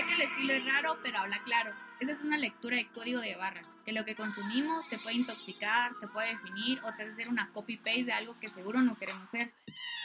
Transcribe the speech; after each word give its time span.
Sé 0.00 0.06
que 0.06 0.14
el 0.14 0.22
estilo 0.22 0.54
es 0.54 0.64
raro, 0.64 0.98
pero 1.02 1.18
habla 1.18 1.42
claro. 1.44 1.74
Esa 1.98 2.12
es 2.12 2.22
una 2.22 2.38
lectura 2.38 2.74
de 2.74 2.88
código 2.88 3.20
de 3.20 3.36
barras, 3.36 3.66
que 3.84 3.92
lo 3.92 4.06
que 4.06 4.14
consumimos 4.14 4.88
te 4.88 4.98
puede 4.98 5.16
intoxicar, 5.16 5.92
te 6.00 6.08
puede 6.08 6.30
definir 6.30 6.80
o 6.84 6.92
te 6.94 7.02
hace 7.02 7.16
ser 7.16 7.28
una 7.28 7.50
copy-paste 7.52 8.04
de 8.04 8.12
algo 8.14 8.40
que 8.40 8.48
seguro 8.48 8.80
no 8.80 8.96
queremos 8.96 9.28
ser. 9.28 9.52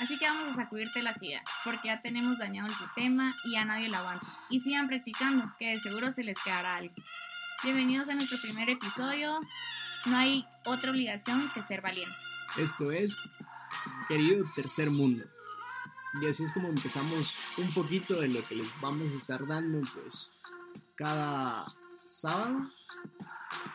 Así 0.01 0.17
que 0.17 0.25
vamos 0.25 0.49
a 0.49 0.55
sacudirte 0.55 1.01
las 1.01 1.23
ideas, 1.23 1.45
porque 1.63 1.87
ya 1.87 2.01
tenemos 2.01 2.37
dañado 2.37 2.67
el 2.67 2.75
sistema 2.75 3.37
y 3.45 3.55
a 3.55 3.63
nadie 3.63 3.87
lo 3.87 3.95
aguanta. 3.95 4.27
Y 4.49 4.59
sigan 4.59 4.89
practicando, 4.89 5.55
que 5.57 5.75
de 5.75 5.79
seguro 5.79 6.11
se 6.11 6.25
les 6.25 6.37
quedará 6.43 6.75
algo. 6.75 6.93
Bienvenidos 7.63 8.09
a 8.09 8.15
nuestro 8.15 8.37
primer 8.41 8.69
episodio. 8.69 9.39
No 10.03 10.17
hay 10.17 10.45
otra 10.65 10.91
obligación 10.91 11.49
que 11.53 11.61
ser 11.61 11.79
valientes. 11.79 12.17
Esto 12.57 12.91
es 12.91 13.17
Querido 14.09 14.43
Tercer 14.57 14.89
Mundo. 14.89 15.23
Y 16.21 16.27
así 16.27 16.43
es 16.43 16.51
como 16.51 16.69
empezamos 16.69 17.37
un 17.57 17.73
poquito 17.73 18.21
de 18.21 18.29
lo 18.29 18.47
que 18.47 18.55
les 18.55 18.81
vamos 18.81 19.11
a 19.11 19.17
estar 19.17 19.45
dando, 19.45 19.81
pues 19.93 20.31
cada 20.95 21.65
sábado, 22.05 22.69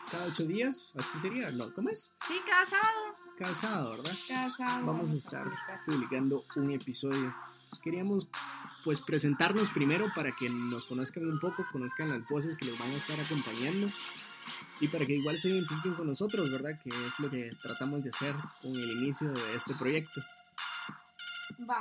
cada 0.09 0.25
ocho 0.25 0.43
días, 0.43 0.91
así 0.97 1.19
sería, 1.19 1.51
¿no? 1.51 1.71
¿Cómo 1.73 1.89
es? 1.89 2.11
Sí, 2.27 2.33
cada 2.47 2.65
sábado. 2.65 3.15
Cada 3.37 3.55
sábado, 3.55 3.91
¿verdad? 3.91 4.17
Cada 4.27 4.55
sábado. 4.55 4.85
Vamos 4.87 5.11
a 5.13 5.15
estar 5.15 5.45
publicando 5.85 6.45
un 6.55 6.71
episodio. 6.71 7.33
Queríamos 7.83 8.29
pues 8.83 8.99
presentarnos 8.99 9.69
primero 9.69 10.07
para 10.15 10.31
que 10.31 10.49
nos 10.49 10.85
conozcan 10.85 11.27
un 11.27 11.39
poco, 11.39 11.63
conozcan 11.71 12.09
las 12.09 12.27
voces 12.27 12.55
que 12.55 12.65
los 12.65 12.77
van 12.79 12.91
a 12.91 12.97
estar 12.97 13.19
acompañando 13.19 13.91
y 14.79 14.87
para 14.87 15.05
que 15.05 15.13
igual 15.13 15.37
se 15.37 15.49
identifiquen 15.49 15.93
con 15.93 16.07
nosotros, 16.07 16.51
¿verdad? 16.51 16.79
Que 16.83 16.89
es 16.89 17.19
lo 17.19 17.29
que 17.29 17.51
tratamos 17.61 18.03
de 18.03 18.09
hacer 18.09 18.35
con 18.61 18.71
el 18.71 18.91
inicio 18.91 19.31
de 19.31 19.55
este 19.55 19.75
proyecto. 19.75 20.21
Va. 21.69 21.79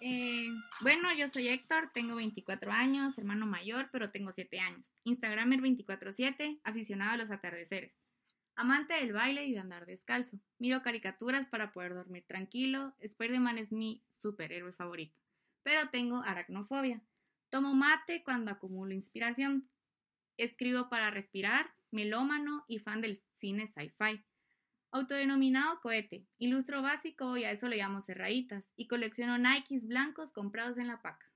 Eh, 0.00 0.48
bueno, 0.80 1.12
yo 1.14 1.28
soy 1.28 1.48
Héctor, 1.48 1.90
tengo 1.92 2.16
24 2.16 2.72
años, 2.72 3.18
hermano 3.18 3.46
mayor, 3.46 3.90
pero 3.92 4.10
tengo 4.10 4.32
7 4.32 4.58
años. 4.58 4.94
Instagramer 5.04 5.60
24-7, 5.60 6.60
aficionado 6.64 7.12
a 7.12 7.16
los 7.18 7.30
atardeceres. 7.30 7.98
Amante 8.56 8.94
del 8.94 9.12
baile 9.12 9.44
y 9.44 9.52
de 9.52 9.58
andar 9.58 9.86
descalzo. 9.86 10.38
Miro 10.58 10.82
caricaturas 10.82 11.46
para 11.46 11.72
poder 11.72 11.94
dormir 11.94 12.24
tranquilo. 12.26 12.94
Spider-Man 12.98 13.58
es 13.58 13.72
mi 13.72 14.02
superhéroe 14.18 14.72
favorito. 14.72 15.18
Pero 15.62 15.88
tengo 15.90 16.22
aracnofobia. 16.22 17.02
Tomo 17.50 17.74
mate 17.74 18.22
cuando 18.22 18.50
acumulo 18.50 18.94
inspiración. 18.94 19.70
Escribo 20.36 20.88
para 20.88 21.10
respirar, 21.10 21.74
melómano 21.90 22.64
y 22.68 22.78
fan 22.78 23.00
del 23.00 23.22
cine 23.36 23.66
sci-fi. 23.66 24.24
Autodenominado 24.92 25.78
cohete, 25.80 26.26
ilustro 26.38 26.82
básico 26.82 27.36
y 27.36 27.44
a 27.44 27.52
eso 27.52 27.68
le 27.68 27.76
llamo 27.76 28.00
cerraditas, 28.00 28.72
y 28.76 28.88
colecciono 28.88 29.38
Nikes 29.38 29.86
blancos 29.86 30.32
comprados 30.32 30.78
en 30.78 30.88
la 30.88 31.00
paca. 31.00 31.32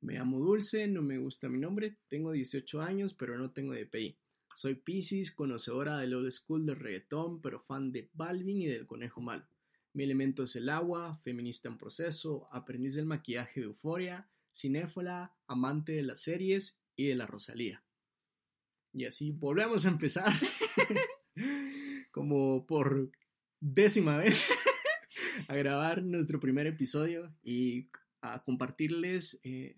Me 0.00 0.14
llamo 0.14 0.38
Dulce, 0.38 0.86
no 0.88 1.02
me 1.02 1.18
gusta 1.18 1.48
mi 1.48 1.58
nombre, 1.58 1.98
tengo 2.08 2.32
18 2.32 2.80
años, 2.80 3.12
pero 3.12 3.36
no 3.36 3.50
tengo 3.50 3.74
DPI. 3.74 4.18
Soy 4.54 4.76
Pisces, 4.76 5.30
conocedora 5.30 5.98
del 5.98 6.14
old 6.14 6.30
school 6.30 6.64
del 6.64 6.76
reggaetón, 6.76 7.42
pero 7.42 7.60
fan 7.60 7.92
de 7.92 8.08
Balvin 8.14 8.62
y 8.62 8.66
del 8.66 8.86
Conejo 8.86 9.20
Malo. 9.20 9.46
Mi 9.92 10.04
elemento 10.04 10.44
es 10.44 10.56
el 10.56 10.70
agua, 10.70 11.20
feminista 11.22 11.68
en 11.68 11.76
proceso, 11.76 12.46
aprendiz 12.50 12.94
del 12.94 13.04
maquillaje 13.04 13.60
de 13.60 13.66
euforia, 13.66 14.30
cinéfola, 14.54 15.36
amante 15.46 15.92
de 15.92 16.02
las 16.02 16.22
series 16.22 16.80
y 16.96 17.08
de 17.08 17.16
la 17.16 17.26
Rosalía. 17.26 17.84
Y 18.94 19.04
así 19.04 19.32
volvemos 19.32 19.84
a 19.84 19.88
empezar. 19.88 20.32
como 22.26 22.66
por 22.66 23.12
décima 23.60 24.16
vez 24.16 24.50
a 25.48 25.54
grabar 25.54 26.02
nuestro 26.02 26.40
primer 26.40 26.66
episodio 26.66 27.32
y 27.44 27.88
a 28.20 28.42
compartirles 28.42 29.38
eh, 29.44 29.76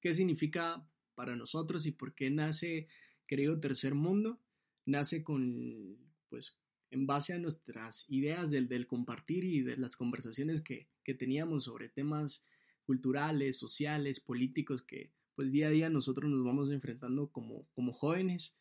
qué 0.00 0.14
significa 0.14 0.86
para 1.16 1.34
nosotros 1.34 1.84
y 1.86 1.90
por 1.90 2.14
qué 2.14 2.30
nace 2.30 2.86
Querido 3.26 3.58
Tercer 3.58 3.96
Mundo. 3.96 4.40
Nace 4.86 5.24
con, 5.24 5.98
pues, 6.28 6.56
en 6.90 7.08
base 7.08 7.32
a 7.32 7.38
nuestras 7.38 8.08
ideas 8.08 8.52
del, 8.52 8.68
del 8.68 8.86
compartir 8.86 9.42
y 9.42 9.62
de 9.62 9.76
las 9.76 9.96
conversaciones 9.96 10.60
que, 10.60 10.88
que, 11.02 11.14
teníamos 11.14 11.64
sobre 11.64 11.88
temas 11.88 12.46
culturales, 12.84 13.58
sociales, 13.58 14.20
políticos 14.20 14.82
que 14.82 15.10
pues 15.34 15.50
día 15.50 15.66
a 15.66 15.70
día 15.70 15.90
nosotros 15.90 16.30
nos 16.30 16.44
vamos 16.44 16.70
enfrentando 16.70 17.32
como, 17.32 17.66
como 17.74 17.92
jóvenes 17.92 18.54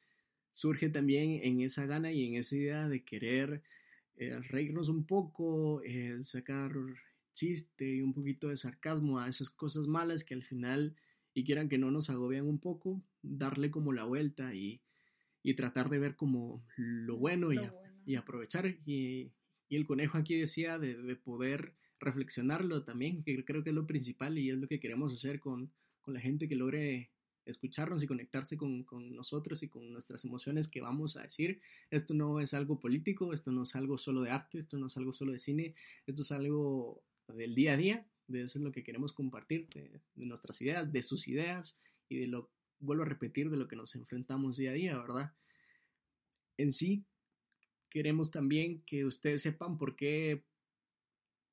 surge 0.52 0.90
también 0.90 1.40
en 1.44 1.62
esa 1.62 1.86
gana 1.86 2.12
y 2.12 2.28
en 2.28 2.36
esa 2.36 2.56
idea 2.56 2.88
de 2.88 3.04
querer 3.04 3.64
eh, 4.18 4.40
reírnos 4.50 4.90
un 4.90 5.06
poco, 5.06 5.82
eh, 5.84 6.20
sacar 6.24 6.72
chiste 7.34 7.96
y 7.96 8.02
un 8.02 8.14
poquito 8.14 8.50
de 8.50 8.58
sarcasmo 8.58 9.20
a 9.20 9.28
esas 9.28 9.50
cosas 9.50 9.88
malas 9.88 10.24
que 10.24 10.34
al 10.34 10.44
final, 10.44 10.96
y 11.34 11.46
quieran 11.46 11.70
que 11.70 11.78
no 11.78 11.92
nos 11.92 12.10
agobian 12.10 12.46
un 12.46 12.60
poco, 12.60 13.02
darle 13.22 13.72
como 13.72 13.94
la 13.94 14.04
vuelta 14.04 14.54
y, 14.54 14.82
y 15.42 15.54
tratar 15.56 15.90
de 15.90 16.00
ver 16.00 16.16
como 16.16 16.64
lo 16.76 17.18
bueno, 17.18 17.54
y, 17.54 17.60
y, 18.06 18.16
aprovechar. 18.16 18.68
Y, 18.86 19.32
y, 19.70 19.76
el 19.76 19.86
conejo 19.86 20.18
aquí 20.18 20.36
decía 20.36 20.78
de, 20.78 20.96
de, 21.02 21.16
poder 21.16 21.74
reflexionarlo 22.00 22.84
también, 22.84 23.24
que 23.24 23.44
creo 23.46 23.64
que 23.64 23.70
es 23.70 23.76
lo 23.76 23.88
principal 23.88 24.38
y 24.38 24.50
es 24.50 24.58
lo 24.58 24.68
que 24.68 24.80
queremos 24.80 25.14
hacer 25.14 25.40
con, 25.40 25.72
con 26.02 26.14
la 26.14 26.20
gente 26.20 26.50
que 26.50 26.56
logre 26.56 27.12
escucharnos 27.46 28.04
y 28.04 28.08
conectarse 28.08 28.58
con, 28.58 28.84
con, 28.84 29.16
nosotros 29.16 29.64
y 29.64 29.70
con 29.70 29.92
nuestras 29.92 30.24
emociones 30.26 30.68
que 30.68 30.82
vamos 30.82 31.18
a 31.18 31.24
decir. 31.24 31.62
Esto 31.90 32.14
no 32.14 32.40
es 32.40 32.54
algo 32.54 32.80
político, 32.80 33.34
esto 33.34 33.52
no 33.52 33.64
es 33.64 33.76
algo 33.76 33.98
solo 33.98 34.22
de 34.22 34.32
arte, 34.32 34.58
esto 34.58 34.78
no 34.78 34.88
es 34.88 34.98
algo 34.98 35.12
solo 35.14 35.32
de 35.32 35.40
cine, 35.40 35.76
esto 36.06 36.22
es 36.22 36.32
algo 36.32 37.04
del 37.28 37.56
día 37.56 37.74
a 37.74 37.78
día, 37.78 38.08
de 38.28 38.44
eso 38.44 38.60
es 38.60 38.64
lo 38.64 38.72
que 38.72 38.84
queremos 38.84 39.14
compartir, 39.14 39.68
de, 39.70 40.02
nuestras 40.16 40.62
ideas, 40.62 40.92
de 40.92 41.04
sus 41.04 41.28
ideas 41.28 41.80
y 42.10 42.20
de 42.20 42.28
lo, 42.28 42.52
vuelvo 42.80 43.04
a 43.04 43.08
repetir, 43.08 43.50
de 43.50 43.58
lo 43.58 43.68
que 43.68 43.76
nos 43.76 43.96
enfrentamos 43.96 44.58
día 44.58 44.72
a 44.72 44.74
día, 44.74 44.98
¿verdad? 44.98 45.34
En 46.58 46.72
sí, 46.72 47.06
queremos 47.90 48.32
también 48.32 48.82
que 48.86 49.06
ustedes 49.06 49.42
sepan 49.42 49.78
por 49.78 49.96
qué 49.96 50.44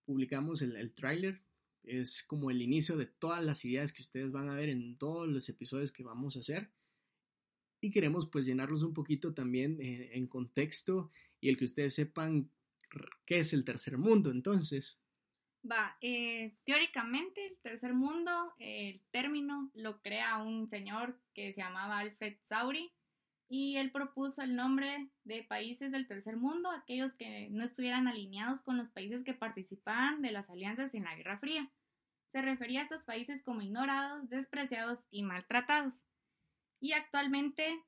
publicamos 0.04 0.62
el, 0.62 0.76
el 0.76 0.92
tráiler 0.92 1.42
es 1.84 2.22
como 2.22 2.50
el 2.50 2.62
inicio 2.62 2.96
de 2.96 3.06
todas 3.06 3.42
las 3.42 3.64
ideas 3.64 3.92
que 3.92 4.02
ustedes 4.02 4.32
van 4.32 4.48
a 4.48 4.54
ver 4.54 4.68
en 4.68 4.98
todos 4.98 5.28
los 5.28 5.48
episodios 5.48 5.92
que 5.92 6.02
vamos 6.02 6.36
a 6.36 6.40
hacer. 6.40 6.70
Y 7.80 7.90
queremos 7.90 8.28
pues 8.28 8.44
llenarlos 8.44 8.82
un 8.82 8.94
poquito 8.94 9.34
también 9.34 9.80
eh, 9.80 10.10
en 10.14 10.26
contexto 10.26 11.10
y 11.40 11.48
el 11.48 11.56
que 11.56 11.64
ustedes 11.64 11.94
sepan 11.94 12.50
qué 13.24 13.40
es 13.40 13.52
el 13.52 13.64
tercer 13.64 13.98
mundo 13.98 14.30
entonces. 14.30 15.00
Va, 15.70 15.96
eh, 16.00 16.56
teóricamente 16.64 17.44
el 17.46 17.58
tercer 17.58 17.92
mundo, 17.92 18.54
el 18.58 19.02
término 19.10 19.70
lo 19.74 20.00
crea 20.00 20.38
un 20.38 20.68
señor 20.68 21.20
que 21.34 21.52
se 21.52 21.60
llamaba 21.60 21.98
Alfred 21.98 22.36
Sauri 22.44 22.92
y 23.48 23.76
él 23.76 23.90
propuso 23.90 24.42
el 24.42 24.56
nombre 24.56 25.10
de 25.24 25.42
países 25.42 25.90
del 25.90 26.06
tercer 26.06 26.36
mundo, 26.36 26.70
aquellos 26.70 27.14
que 27.14 27.48
no 27.50 27.64
estuvieran 27.64 28.06
alineados 28.06 28.60
con 28.60 28.76
los 28.76 28.90
países 28.90 29.24
que 29.24 29.32
participaban 29.32 30.20
de 30.20 30.32
las 30.32 30.50
alianzas 30.50 30.94
en 30.94 31.04
la 31.04 31.16
Guerra 31.16 31.38
Fría. 31.38 31.70
Se 32.30 32.42
refería 32.42 32.80
a 32.80 32.82
estos 32.82 33.02
países 33.04 33.42
como 33.42 33.62
ignorados, 33.62 34.28
despreciados 34.28 35.02
y 35.10 35.22
maltratados. 35.22 36.02
Y 36.78 36.92
actualmente 36.92 37.82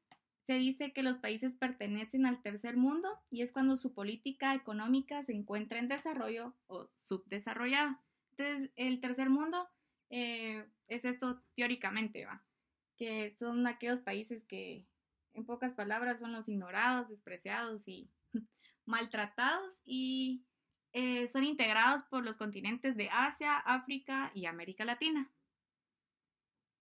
se 0.46 0.54
dice 0.54 0.92
que 0.92 1.02
los 1.02 1.18
países 1.18 1.52
pertenecen 1.52 2.24
al 2.24 2.40
tercer 2.40 2.78
mundo 2.78 3.20
y 3.30 3.42
es 3.42 3.52
cuando 3.52 3.76
su 3.76 3.92
política 3.92 4.54
económica 4.54 5.22
se 5.22 5.32
encuentra 5.32 5.78
en 5.78 5.88
desarrollo 5.88 6.56
o 6.68 6.88
subdesarrollada. 7.02 8.02
Entonces, 8.30 8.70
el 8.76 9.00
tercer 9.00 9.28
mundo 9.28 9.68
eh, 10.08 10.66
es 10.88 11.04
esto 11.04 11.42
teóricamente, 11.54 12.24
¿va? 12.24 12.42
Que 12.96 13.36
son 13.38 13.66
aquellos 13.66 14.00
países 14.00 14.42
que 14.42 14.86
en 15.34 15.44
pocas 15.44 15.72
palabras, 15.74 16.18
son 16.18 16.32
los 16.32 16.48
ignorados, 16.48 17.08
despreciados 17.08 17.86
y 17.88 18.10
maltratados 18.86 19.74
y 19.84 20.44
eh, 20.92 21.28
son 21.28 21.44
integrados 21.44 22.02
por 22.04 22.24
los 22.24 22.36
continentes 22.36 22.96
de 22.96 23.08
Asia, 23.10 23.56
África 23.58 24.32
y 24.34 24.46
América 24.46 24.84
Latina. 24.84 25.30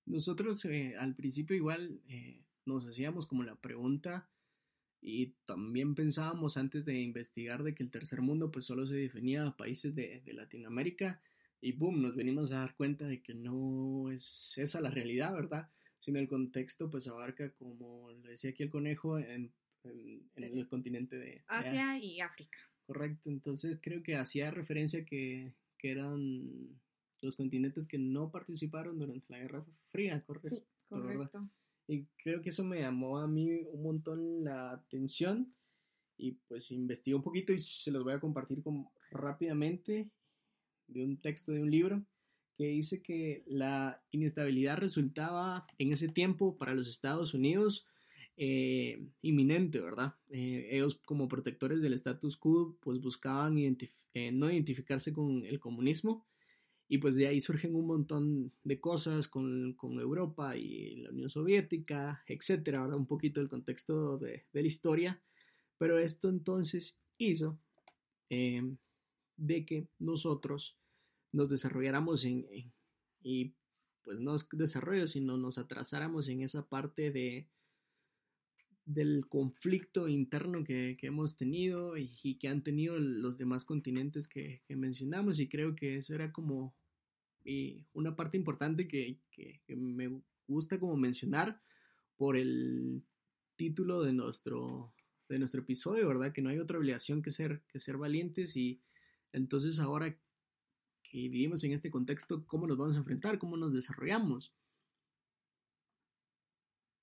Nosotros 0.05 0.65
eh, 0.65 0.95
al 0.97 1.15
principio 1.15 1.55
igual 1.55 2.01
eh, 2.07 2.43
nos 2.65 2.87
hacíamos 2.87 3.27
como 3.27 3.43
la 3.43 3.55
pregunta 3.55 4.29
y 5.01 5.35
también 5.45 5.95
pensábamos 5.95 6.57
antes 6.57 6.85
de 6.85 6.99
investigar 6.99 7.63
de 7.63 7.75
que 7.75 7.83
el 7.83 7.91
tercer 7.91 8.21
mundo 8.21 8.51
pues 8.51 8.65
solo 8.65 8.87
se 8.87 8.95
definía 8.95 9.45
a 9.45 9.55
países 9.55 9.93
de, 9.95 10.21
de 10.21 10.33
Latinoamérica 10.33 11.21
y 11.61 11.73
boom, 11.73 12.01
nos 12.01 12.15
venimos 12.15 12.51
a 12.51 12.59
dar 12.59 12.75
cuenta 12.75 13.05
de 13.05 13.21
que 13.21 13.33
no 13.33 14.09
es 14.11 14.57
esa 14.57 14.81
la 14.81 14.89
realidad, 14.89 15.33
¿verdad? 15.33 15.69
Sino 15.99 16.19
el 16.19 16.27
contexto 16.27 16.89
pues 16.89 17.07
abarca, 17.07 17.51
como 17.51 18.11
le 18.11 18.29
decía 18.29 18.51
aquí 18.51 18.63
el 18.63 18.69
conejo, 18.69 19.17
en, 19.17 19.53
en, 19.83 20.29
en 20.35 20.57
el 20.57 20.67
continente 20.67 21.17
de 21.17 21.43
Asia 21.47 21.97
y 21.99 22.21
África. 22.21 22.57
Correcto, 22.85 23.29
entonces 23.29 23.79
creo 23.81 24.01
que 24.01 24.15
hacía 24.15 24.51
referencia 24.51 25.05
que, 25.05 25.53
que, 25.77 25.91
eran 25.91 26.79
los 27.21 27.35
continentes 27.35 27.87
que 27.87 27.99
no 27.99 28.31
participaron 28.31 28.97
durante 28.97 29.31
la 29.31 29.39
Guerra 29.39 29.65
Fría, 29.89 30.23
¿correcto? 30.25 30.55
Sí, 30.55 30.63
correcto. 30.87 31.19
¿verdad? 31.19 31.49
Y 31.87 32.05
creo 32.21 32.41
que 32.41 32.49
eso 32.49 32.63
me 32.63 32.79
llamó 32.81 33.19
a 33.19 33.27
mí 33.27 33.51
un 33.71 33.83
montón 33.83 34.43
la 34.43 34.71
atención 34.71 35.53
y 36.17 36.33
pues 36.47 36.71
investigué 36.71 37.15
un 37.15 37.23
poquito 37.23 37.53
y 37.53 37.59
se 37.59 37.91
los 37.91 38.03
voy 38.03 38.13
a 38.13 38.19
compartir 38.19 38.61
como 38.61 38.93
rápidamente 39.09 40.11
de 40.87 41.03
un 41.03 41.17
texto 41.17 41.51
de 41.51 41.61
un 41.61 41.71
libro 41.71 42.05
que 42.59 42.65
dice 42.65 43.01
que 43.01 43.41
la 43.47 44.03
inestabilidad 44.11 44.79
resultaba 44.79 45.65
en 45.77 45.93
ese 45.93 46.09
tiempo 46.09 46.57
para 46.57 46.73
los 46.73 46.89
Estados 46.89 47.33
Unidos 47.33 47.87
eh, 48.35 49.01
inminente, 49.21 49.79
¿verdad? 49.79 50.15
Eh, 50.29 50.67
ellos 50.69 50.99
como 51.05 51.29
protectores 51.29 51.81
del 51.81 51.93
status 51.93 52.35
quo 52.35 52.77
pues 52.81 52.99
buscaban 52.99 53.57
eh, 53.57 54.31
no 54.33 54.51
identificarse 54.51 55.13
con 55.13 55.45
el 55.45 55.57
comunismo 55.57 56.27
y 56.89 56.97
pues 56.97 57.15
de 57.15 57.27
ahí 57.27 57.39
surgen 57.39 57.75
un 57.75 57.87
montón 57.87 58.51
de 58.65 58.81
cosas 58.81 59.29
con, 59.29 59.71
con 59.75 59.97
Europa 59.97 60.57
y 60.57 60.97
la 60.97 61.11
Unión 61.11 61.29
Soviética, 61.29 62.25
etcétera, 62.27 62.81
¿verdad? 62.81 62.97
Un 62.97 63.07
poquito 63.07 63.39
el 63.39 63.47
contexto 63.47 64.17
de, 64.17 64.47
de 64.51 64.61
la 64.61 64.67
historia, 64.67 65.23
pero 65.77 65.97
esto 65.97 66.27
entonces 66.27 66.99
hizo 67.17 67.57
de 68.29 69.65
que 69.65 69.87
nosotros 69.97 70.78
nos 71.31 71.49
desarrolláramos 71.49 72.25
en, 72.25 72.45
y 73.21 73.53
pues 74.03 74.19
no 74.19 74.35
es 74.35 74.47
desarrollo, 74.51 75.07
sino 75.07 75.37
nos 75.37 75.57
atrasáramos 75.57 76.27
en 76.29 76.41
esa 76.41 76.67
parte 76.67 77.11
de 77.11 77.47
del 78.89 79.27
conflicto 79.27 80.07
interno 80.07 80.63
que, 80.63 80.97
hemos 81.03 81.37
tenido 81.37 81.95
y, 81.95 82.39
que 82.39 82.47
han 82.47 82.63
tenido 82.63 82.97
los 82.97 83.37
demás 83.37 83.63
continentes 83.63 84.27
que, 84.27 84.63
mencionamos 84.69 85.39
y 85.39 85.47
creo 85.47 85.75
que 85.75 85.97
eso 85.97 86.15
era 86.15 86.31
como 86.31 86.75
una 87.93 88.15
parte 88.15 88.35
importante 88.37 88.87
que, 88.87 89.19
me 89.67 90.23
gusta 90.47 90.79
como 90.79 90.97
mencionar 90.97 91.61
por 92.17 92.35
el 92.35 93.03
título 93.55 94.01
de 94.01 94.13
nuestro, 94.13 94.91
de 95.27 95.37
nuestro 95.37 95.61
episodio, 95.61 96.07
¿verdad? 96.07 96.33
Que 96.33 96.41
no 96.41 96.49
hay 96.49 96.57
otra 96.57 96.79
obligación 96.79 97.21
que 97.21 97.29
ser, 97.29 97.61
que 97.71 97.79
ser 97.79 97.97
valientes 97.97 98.57
y 98.57 98.81
entonces 99.33 99.79
ahora 99.79 100.19
que 101.09 101.17
vivimos 101.17 101.63
en 101.63 101.73
este 101.73 101.89
contexto, 101.89 102.45
cómo 102.45 102.67
nos 102.67 102.77
vamos 102.77 102.95
a 102.95 102.99
enfrentar, 102.99 103.39
cómo 103.39 103.57
nos 103.57 103.73
desarrollamos. 103.73 104.53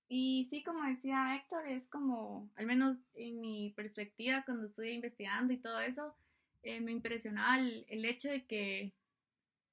Y 0.08 0.47
sí, 0.49 0.62
como 0.62 0.85
decía 0.85 1.35
Héctor, 1.35 1.67
es 1.67 1.88
como, 1.88 2.49
al 2.55 2.67
menos 2.67 3.00
en 3.14 3.41
mi 3.41 3.73
perspectiva, 3.76 4.44
cuando 4.44 4.67
estuve 4.67 4.93
investigando 4.93 5.53
y 5.53 5.58
todo 5.58 5.81
eso, 5.81 6.14
eh, 6.62 6.81
me 6.81 6.93
impresionaba 6.93 7.58
el, 7.58 8.05
hecho 8.05 8.29
de 8.29 8.47
que 8.47 8.94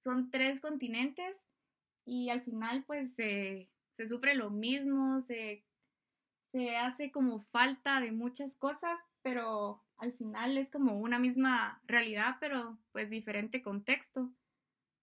son 0.03 0.31
tres 0.31 0.59
continentes 0.59 1.38
y 2.03 2.29
al 2.29 2.41
final 2.41 2.83
pues 2.86 3.13
se 3.15 3.69
sufre 4.07 4.33
lo 4.33 4.50
mismo, 4.50 5.21
se, 5.21 5.63
se 6.51 6.75
hace 6.77 7.12
como 7.12 7.41
falta 7.51 8.01
de 8.01 8.12
muchas 8.12 8.56
cosas, 8.56 9.00
pero 9.21 9.82
al 9.97 10.13
final 10.13 10.57
es 10.57 10.69
como 10.69 10.99
una 10.99 11.19
misma 11.19 11.81
realidad, 11.85 12.37
pero 12.39 12.77
pues 12.91 13.09
diferente 13.09 13.61
contexto. 13.61 14.31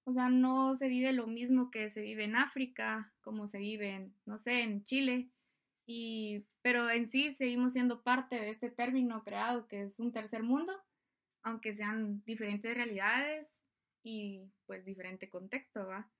O 0.04 0.12
sea, 0.12 0.28
no 0.28 0.74
se 0.76 0.88
vive 0.88 1.12
lo 1.12 1.26
mismo 1.26 1.70
que 1.70 1.88
se 1.88 2.00
vive 2.00 2.24
en 2.24 2.36
África, 2.36 3.12
como 3.20 3.48
se 3.48 3.58
vive 3.58 3.90
en, 3.90 4.14
no 4.24 4.36
sé, 4.36 4.62
en 4.62 4.82
Chile. 4.84 5.30
Y, 5.86 6.46
pero 6.62 6.88
en 6.90 7.06
sí 7.06 7.34
seguimos 7.34 7.72
siendo 7.72 8.02
parte 8.02 8.36
de 8.36 8.50
este 8.50 8.70
término 8.70 9.24
creado 9.24 9.66
que 9.68 9.82
es 9.82 9.98
un 9.98 10.12
tercer 10.12 10.42
mundo, 10.42 10.72
aunque 11.42 11.74
sean 11.74 12.22
diferentes 12.24 12.74
realidades 12.74 13.60
y 14.02 14.50
pues 14.66 14.84
diferente 14.84 15.28
contexto, 15.28 15.86
¿va? 15.86 16.10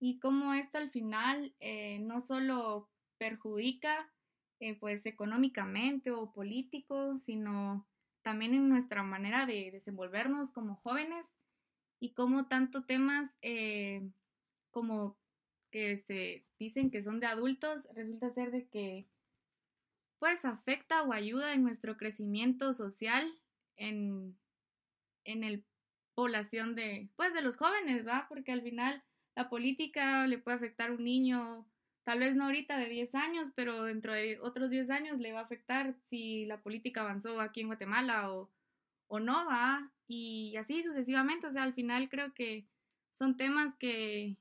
Y 0.00 0.18
como 0.18 0.52
esto 0.54 0.78
al 0.78 0.90
final 0.90 1.54
eh, 1.60 1.98
no 2.00 2.20
solo 2.20 2.90
perjudica 3.18 4.12
eh, 4.58 4.74
pues 4.78 5.06
económicamente 5.06 6.10
o 6.10 6.32
político, 6.32 7.18
sino 7.20 7.86
también 8.22 8.54
en 8.54 8.68
nuestra 8.68 9.02
manera 9.02 9.46
de 9.46 9.70
desenvolvernos 9.70 10.50
como 10.50 10.76
jóvenes 10.76 11.26
y 12.00 12.14
como 12.14 12.46
tanto 12.46 12.84
temas 12.84 13.36
eh, 13.42 14.08
como 14.70 15.18
que 15.70 15.96
se 15.96 16.44
dicen 16.58 16.90
que 16.90 17.02
son 17.02 17.20
de 17.20 17.26
adultos, 17.26 17.86
resulta 17.94 18.32
ser 18.32 18.50
de 18.50 18.68
que 18.68 19.08
pues 20.18 20.44
afecta 20.44 21.02
o 21.02 21.12
ayuda 21.12 21.54
en 21.54 21.62
nuestro 21.62 21.96
crecimiento 21.96 22.72
social 22.72 23.40
en, 23.76 24.38
en 25.24 25.42
el 25.42 25.64
población 26.14 26.74
de 26.74 27.08
pues 27.16 27.32
de 27.34 27.42
los 27.42 27.56
jóvenes, 27.56 28.06
¿va? 28.06 28.26
Porque 28.28 28.52
al 28.52 28.62
final 28.62 29.02
la 29.34 29.48
política 29.48 30.26
le 30.26 30.38
puede 30.38 30.56
afectar 30.56 30.90
a 30.90 30.94
un 30.94 31.04
niño 31.04 31.66
tal 32.04 32.18
vez 32.18 32.34
no 32.34 32.44
ahorita 32.44 32.78
de 32.78 32.88
10 32.88 33.14
años, 33.14 33.48
pero 33.54 33.84
dentro 33.84 34.12
de 34.12 34.38
otros 34.40 34.70
10 34.70 34.90
años 34.90 35.18
le 35.20 35.32
va 35.32 35.40
a 35.40 35.44
afectar 35.44 35.94
si 36.08 36.46
la 36.46 36.62
política 36.62 37.02
avanzó 37.02 37.40
aquí 37.40 37.60
en 37.60 37.68
Guatemala 37.68 38.32
o, 38.32 38.50
o 39.08 39.20
no 39.20 39.44
va, 39.46 39.92
y 40.06 40.56
así 40.56 40.82
sucesivamente, 40.82 41.46
o 41.46 41.50
sea, 41.50 41.62
al 41.62 41.74
final 41.74 42.08
creo 42.08 42.34
que 42.34 42.66
son 43.12 43.36
temas 43.36 43.74
que, 43.76 44.36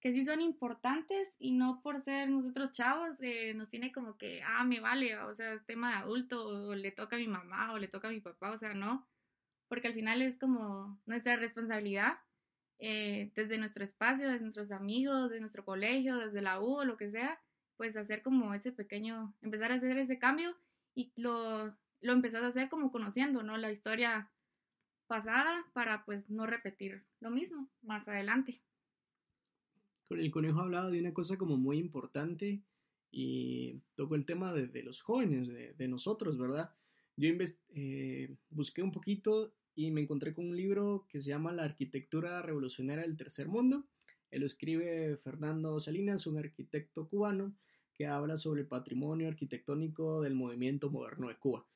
que 0.00 0.12
sí 0.12 0.24
son 0.24 0.40
importantes 0.40 1.32
y 1.38 1.52
no 1.52 1.80
por 1.82 2.02
ser 2.02 2.28
nosotros 2.28 2.72
chavos 2.72 3.20
eh, 3.20 3.54
nos 3.54 3.70
tiene 3.70 3.92
como 3.92 4.16
que, 4.16 4.42
ah, 4.42 4.64
me 4.64 4.80
vale, 4.80 5.16
o 5.18 5.34
sea, 5.34 5.54
es 5.54 5.64
tema 5.66 5.90
de 5.90 5.96
adulto, 5.96 6.46
o 6.46 6.74
le 6.74 6.90
toca 6.90 7.16
a 7.16 7.18
mi 7.18 7.28
mamá, 7.28 7.72
o 7.72 7.78
le 7.78 7.88
toca 7.88 8.08
a 8.08 8.10
mi 8.10 8.20
papá, 8.20 8.50
o 8.50 8.58
sea, 8.58 8.74
no, 8.74 9.06
porque 9.68 9.88
al 9.88 9.94
final 9.94 10.22
es 10.22 10.36
como 10.36 11.00
nuestra 11.06 11.36
responsabilidad 11.36 12.18
eh, 12.78 13.30
desde 13.34 13.58
nuestro 13.58 13.84
espacio, 13.84 14.28
desde 14.28 14.42
nuestros 14.42 14.70
amigos, 14.70 15.30
de 15.30 15.40
nuestro 15.40 15.64
colegio, 15.64 16.18
desde 16.18 16.42
la 16.42 16.60
U 16.60 16.84
lo 16.84 16.96
que 16.96 17.10
sea, 17.10 17.40
pues 17.76 17.96
hacer 17.96 18.22
como 18.22 18.54
ese 18.54 18.72
pequeño, 18.72 19.34
empezar 19.42 19.72
a 19.72 19.76
hacer 19.76 19.96
ese 19.98 20.18
cambio 20.18 20.54
y 20.94 21.12
lo, 21.16 21.76
lo 22.00 22.12
empezás 22.12 22.42
a 22.42 22.48
hacer 22.48 22.68
como 22.68 22.92
conociendo, 22.92 23.42
¿no? 23.42 23.56
La 23.56 23.70
historia 23.70 24.30
pasada 25.06 25.64
para 25.72 26.04
pues 26.04 26.30
no 26.30 26.46
repetir 26.46 27.04
lo 27.20 27.30
mismo 27.30 27.68
más 27.82 28.08
adelante. 28.08 28.60
El 30.10 30.30
conejo 30.30 30.60
hablaba 30.60 30.90
de 30.90 31.00
una 31.00 31.14
cosa 31.14 31.38
como 31.38 31.56
muy 31.56 31.78
importante 31.78 32.62
y 33.10 33.80
tocó 33.94 34.16
el 34.16 34.26
tema 34.26 34.52
de, 34.52 34.82
los 34.82 35.00
jóvenes, 35.00 35.48
de, 35.48 35.88
nosotros, 35.88 36.36
¿verdad? 36.36 36.74
Yo 37.16 37.28
eh, 37.74 38.36
busqué 38.50 38.82
un 38.82 38.92
poquito 38.92 39.54
y 39.74 39.90
me 39.90 40.02
encontré 40.02 40.34
con 40.34 40.48
un 40.48 40.56
libro 40.56 41.06
que 41.08 41.20
se 41.20 41.30
llama 41.30 41.52
La 41.52 41.64
arquitectura 41.64 42.42
revolucionaria 42.42 43.02
del 43.02 43.16
tercer 43.16 43.48
mundo. 43.48 43.86
Él 44.30 44.40
lo 44.40 44.46
escribe 44.46 45.16
Fernando 45.18 45.78
Salinas, 45.80 46.26
un 46.26 46.38
arquitecto 46.38 47.08
cubano 47.08 47.54
que 47.94 48.06
habla 48.06 48.36
sobre 48.36 48.62
el 48.62 48.66
patrimonio 48.66 49.28
arquitectónico 49.28 50.22
del 50.22 50.34
movimiento 50.34 50.90
moderno 50.90 51.28
de 51.28 51.36
Cuba. 51.36 51.66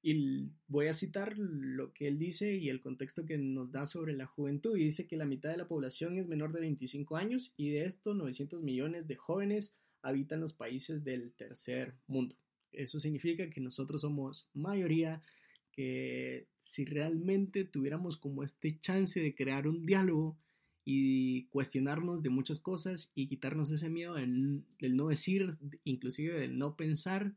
Y 0.00 0.50
voy 0.68 0.86
a 0.86 0.92
citar 0.92 1.36
lo 1.36 1.92
que 1.92 2.06
él 2.06 2.18
dice 2.18 2.54
y 2.54 2.68
el 2.68 2.80
contexto 2.80 3.24
que 3.26 3.36
nos 3.36 3.72
da 3.72 3.84
sobre 3.84 4.12
la 4.12 4.26
juventud. 4.26 4.76
Y 4.76 4.84
dice 4.84 5.06
que 5.06 5.16
la 5.16 5.24
mitad 5.24 5.50
de 5.50 5.56
la 5.56 5.68
población 5.68 6.18
es 6.18 6.26
menor 6.28 6.52
de 6.52 6.60
25 6.60 7.16
años 7.16 7.52
y 7.56 7.70
de 7.70 7.84
esto 7.84 8.14
900 8.14 8.62
millones 8.62 9.08
de 9.08 9.16
jóvenes 9.16 9.76
habitan 10.02 10.40
los 10.40 10.54
países 10.54 11.04
del 11.04 11.32
tercer 11.32 11.94
mundo. 12.06 12.36
Eso 12.72 13.00
significa 13.00 13.50
que 13.50 13.60
nosotros 13.60 14.02
somos 14.02 14.48
mayoría, 14.54 15.22
que 15.78 16.48
si 16.64 16.84
realmente 16.84 17.64
tuviéramos 17.64 18.16
como 18.16 18.42
este 18.42 18.80
chance 18.80 19.20
de 19.20 19.36
crear 19.36 19.68
un 19.68 19.86
diálogo 19.86 20.36
y 20.84 21.44
cuestionarnos 21.50 22.24
de 22.24 22.30
muchas 22.30 22.58
cosas 22.58 23.12
y 23.14 23.28
quitarnos 23.28 23.70
ese 23.70 23.88
miedo 23.88 24.14
del, 24.14 24.64
no 24.80 25.06
decir, 25.06 25.52
inclusive 25.84 26.34
del 26.40 26.58
no 26.58 26.74
pensar, 26.74 27.32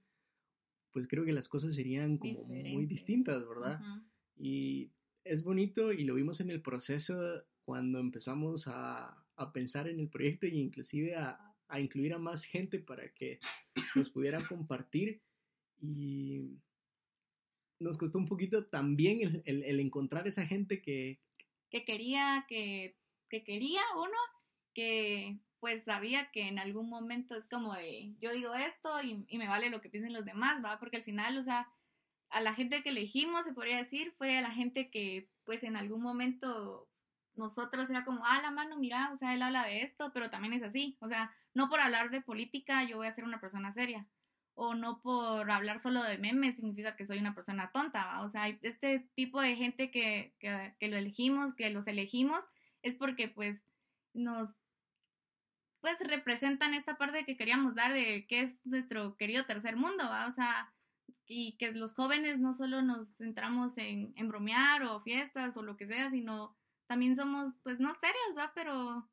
pues 0.91 1.07
creo 1.07 1.24
que 1.24 1.33
las 1.33 1.48
cosas 1.48 1.75
serían 1.75 2.17
como 2.17 2.45
muy 2.45 2.88
distintas, 2.88 3.48
¿verdad? 3.48 3.79
Y 4.36 4.89
es 5.24 5.43
bonito 5.43 5.93
y 5.93 6.03
lo 6.03 6.15
vimos 6.15 6.41
en 6.41 6.50
el 6.50 6.63
proceso 6.63 7.43
cuando 7.63 8.00
empezamos 8.00 8.67
a, 8.67 9.24
pensar 9.53 9.88
en 9.88 10.00
el 10.00 10.10
proyecto 10.10 10.48
e 10.48 10.55
inclusive 10.55 11.15
a, 11.15 11.39
a 11.67 11.79
incluir 11.79 12.13
a 12.13 12.17
más 12.17 12.43
gente 12.43 12.79
para 12.79 13.07
que 13.13 13.39
nos 13.93 14.10
pudiera 14.10 14.43
compartir. 14.48 15.21
Y 15.79 16.57
nos 17.81 17.97
costó 17.97 18.17
un 18.17 18.27
poquito 18.27 18.65
también 18.65 19.41
el, 19.45 19.79
encontrar 19.79 20.27
esa 20.27 20.45
gente 20.45 20.81
que... 20.81 21.19
Que 21.69 21.85
quería, 21.85 22.45
que, 22.47 22.97
que 23.29 23.43
quería 23.43 23.81
uno, 23.95 24.17
que 24.73 25.39
pues 25.59 25.83
sabía 25.83 26.31
que 26.31 26.47
en 26.47 26.59
algún 26.59 26.89
momento 26.89 27.35
es 27.35 27.47
como 27.47 27.73
de, 27.75 28.15
yo 28.19 28.31
digo 28.33 28.53
esto 28.55 29.01
y, 29.03 29.25
y, 29.27 29.38
me 29.38 29.47
vale 29.47 29.69
lo 29.69 29.79
que 29.79 29.89
piensen 29.89 30.11
los 30.11 30.25
demás, 30.25 30.63
¿va? 30.63 30.79
Porque 30.79 30.97
al 30.97 31.03
final, 31.03 31.38
o 31.38 31.43
sea, 31.43 31.71
a 32.29 32.41
la 32.41 32.53
gente 32.53 32.81
que 32.81 32.89
elegimos, 32.89 33.45
se 33.45 33.53
podría 33.53 33.77
decir, 33.77 34.13
fue 34.17 34.38
a 34.38 34.41
la 34.41 34.51
gente 34.51 34.89
que 34.89 35.29
pues 35.45 35.63
en 35.63 35.75
algún 35.75 36.01
momento 36.01 36.89
nosotros 37.35 37.89
era 37.89 38.03
como, 38.03 38.25
ah, 38.25 38.41
la 38.41 38.51
mano, 38.51 38.77
mira, 38.77 39.11
o 39.13 39.17
sea, 39.17 39.33
él 39.33 39.41
habla 39.41 39.65
de 39.65 39.81
esto, 39.81 40.11
pero 40.13 40.29
también 40.29 40.53
es 40.53 40.63
así, 40.63 40.97
o 41.00 41.07
sea, 41.07 41.33
no 41.53 41.69
por 41.69 41.79
hablar 41.79 42.09
de 42.09 42.21
política 42.21 42.83
yo 42.83 42.97
voy 42.97 43.07
a 43.07 43.15
ser 43.15 43.23
una 43.23 43.39
persona 43.39 43.71
seria, 43.71 44.07
o 44.53 44.75
no 44.75 45.01
por 45.01 45.50
hablar 45.50 45.79
solo 45.79 46.03
de 46.03 46.17
memes 46.17 46.55
significa 46.55 46.96
que 46.96 47.05
soy 47.05 47.20
una 47.20 47.36
persona 47.36 47.72
tonta. 47.72 48.22
O 48.22 48.29
sea, 48.29 48.48
este 48.48 49.00
tipo 49.15 49.41
de 49.41 49.55
gente 49.55 49.91
que, 49.91 50.36
que, 50.39 50.88
lo 50.88 50.98
elegimos, 50.98 51.53
que 51.53 51.70
los 51.70 51.88
elegimos, 51.88 52.43
es 52.81 52.96
porque 52.96 53.27
pues 53.27 53.62
nos 54.13 54.50
pues 55.81 55.98
representan 56.01 56.75
esta 56.75 56.98
parte 56.98 57.25
que 57.25 57.38
queríamos 57.38 57.74
dar 57.74 57.91
de 57.93 58.27
que 58.27 58.41
es 58.41 58.55
nuestro 58.65 59.17
querido 59.17 59.46
tercer 59.46 59.77
mundo, 59.77 60.03
¿va? 60.03 60.27
O 60.27 60.34
sea, 60.34 60.72
y 61.25 61.58
que 61.58 61.72
los 61.72 61.96
jóvenes 61.96 62.39
no 62.39 62.53
solo 62.53 62.84
nos 62.84 63.15
centramos 63.17 63.77
en, 63.77 64.13
en 64.15 64.27
bromear 64.27 64.84
o 64.84 65.01
fiestas 65.01 65.58
o 65.58 65.63
lo 65.63 65.77
que 65.77 65.88
sea, 65.88 66.12
sino 66.12 66.55
también 66.88 67.15
somos, 67.15 67.53
pues 67.63 67.79
no 67.79 67.93
serios, 67.96 68.38
¿va? 68.38 68.51
Pero 68.53 69.10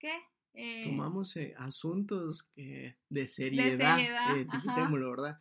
¿qué? 0.00 0.12
Eh, 0.54 0.82
Tomamos 0.84 1.36
eh, 1.36 1.54
asuntos 1.56 2.42
que, 2.42 2.96
de 3.08 3.26
seriedad, 3.26 3.96
seriedad, 3.96 4.36
eh, 4.36 4.46
digitémoslo, 4.52 5.10
¿verdad? 5.10 5.38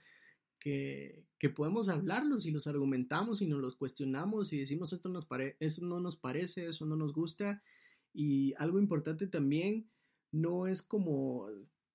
Que, 0.59 1.25
que 1.37 1.49
podemos 1.49 1.89
hablarlos 1.89 2.45
y 2.45 2.51
los 2.51 2.67
argumentamos 2.67 3.41
y 3.41 3.47
nos 3.47 3.61
los 3.61 3.75
cuestionamos 3.75 4.53
y 4.53 4.59
decimos 4.59 4.93
esto, 4.93 5.09
nos 5.09 5.25
pare 5.25 5.57
eso 5.59 5.83
no 5.83 5.99
nos 5.99 6.17
parece, 6.17 6.67
eso 6.67 6.85
no 6.85 6.95
nos 6.95 7.13
gusta. 7.13 7.61
Y 8.13 8.53
algo 8.57 8.79
importante 8.79 9.27
también 9.27 9.89
no 10.31 10.67
es 10.67 10.81
como 10.81 11.47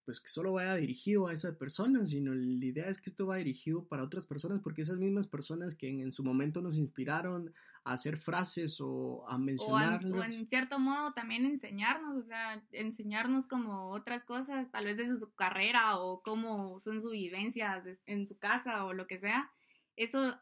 pues 0.06 0.20
que 0.20 0.28
solo 0.28 0.52
vaya 0.52 0.76
dirigido 0.76 1.26
a 1.26 1.32
esa 1.32 1.58
persona, 1.58 2.06
sino 2.06 2.32
la 2.32 2.64
idea 2.64 2.88
es 2.88 3.00
que 3.00 3.10
esto 3.10 3.26
va 3.26 3.36
dirigido 3.36 3.84
para 3.88 4.04
otras 4.04 4.24
personas, 4.24 4.60
porque 4.60 4.82
esas 4.82 4.98
mismas 4.98 5.26
personas 5.26 5.74
que 5.74 5.88
en, 5.90 6.00
en 6.00 6.12
su 6.12 6.22
momento 6.22 6.62
nos 6.62 6.78
inspiraron 6.78 7.52
a 7.82 7.92
hacer 7.94 8.16
frases 8.16 8.80
o 8.80 9.28
a 9.28 9.34
o, 9.34 9.38
en, 9.38 9.44
mencionarlos. 9.44 10.16
o 10.16 10.22
en 10.22 10.48
cierto 10.48 10.78
modo 10.78 11.12
también 11.12 11.44
enseñarnos, 11.44 12.24
o 12.24 12.26
sea, 12.26 12.64
enseñarnos 12.70 13.48
como 13.48 13.90
otras 13.90 14.24
cosas, 14.24 14.70
tal 14.70 14.84
vez 14.84 14.96
de 14.96 15.08
su, 15.08 15.18
su 15.18 15.34
carrera 15.34 15.98
o 15.98 16.22
cómo 16.22 16.78
son 16.78 17.02
sus 17.02 17.10
vivencias 17.10 17.84
en 18.06 18.28
su 18.28 18.38
casa 18.38 18.84
o 18.84 18.92
lo 18.92 19.08
que 19.08 19.18
sea. 19.18 19.50
Eso 19.96 20.38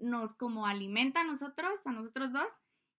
nos 0.00 0.34
como 0.34 0.66
alimenta 0.66 1.20
a 1.20 1.24
nosotros, 1.24 1.70
a 1.84 1.92
nosotros 1.92 2.32
dos, 2.32 2.48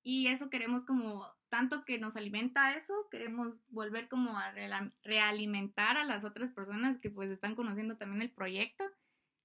y 0.02 0.28
eso 0.28 0.50
queremos 0.50 0.86
como, 0.86 1.28
tanto 1.50 1.84
que 1.86 2.00
nos 2.00 2.16
alimenta 2.16 2.76
eso, 2.76 2.94
queremos 3.10 3.56
volver 3.70 4.08
como 4.08 4.38
a 4.38 4.52
realimentar 5.04 5.98
a 5.98 6.06
las 6.06 6.24
otras 6.24 6.52
personas 6.52 7.00
que 7.00 7.10
pues 7.10 7.30
están 7.30 7.56
conociendo 7.56 7.98
también 7.98 8.22
el 8.22 8.32
proyecto, 8.32 8.84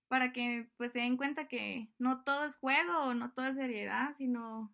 para 0.09 0.33
que 0.33 0.69
pues 0.77 0.93
se 0.93 1.01
den 1.01 1.17
cuenta 1.17 1.49
que 1.49 1.89
no 1.99 2.23
todo 2.23 2.45
es 2.45 2.55
juego, 2.57 3.15
no 3.15 3.33
todo 3.33 3.47
es 3.47 3.57
seriedad, 3.57 4.15
sino 4.19 4.73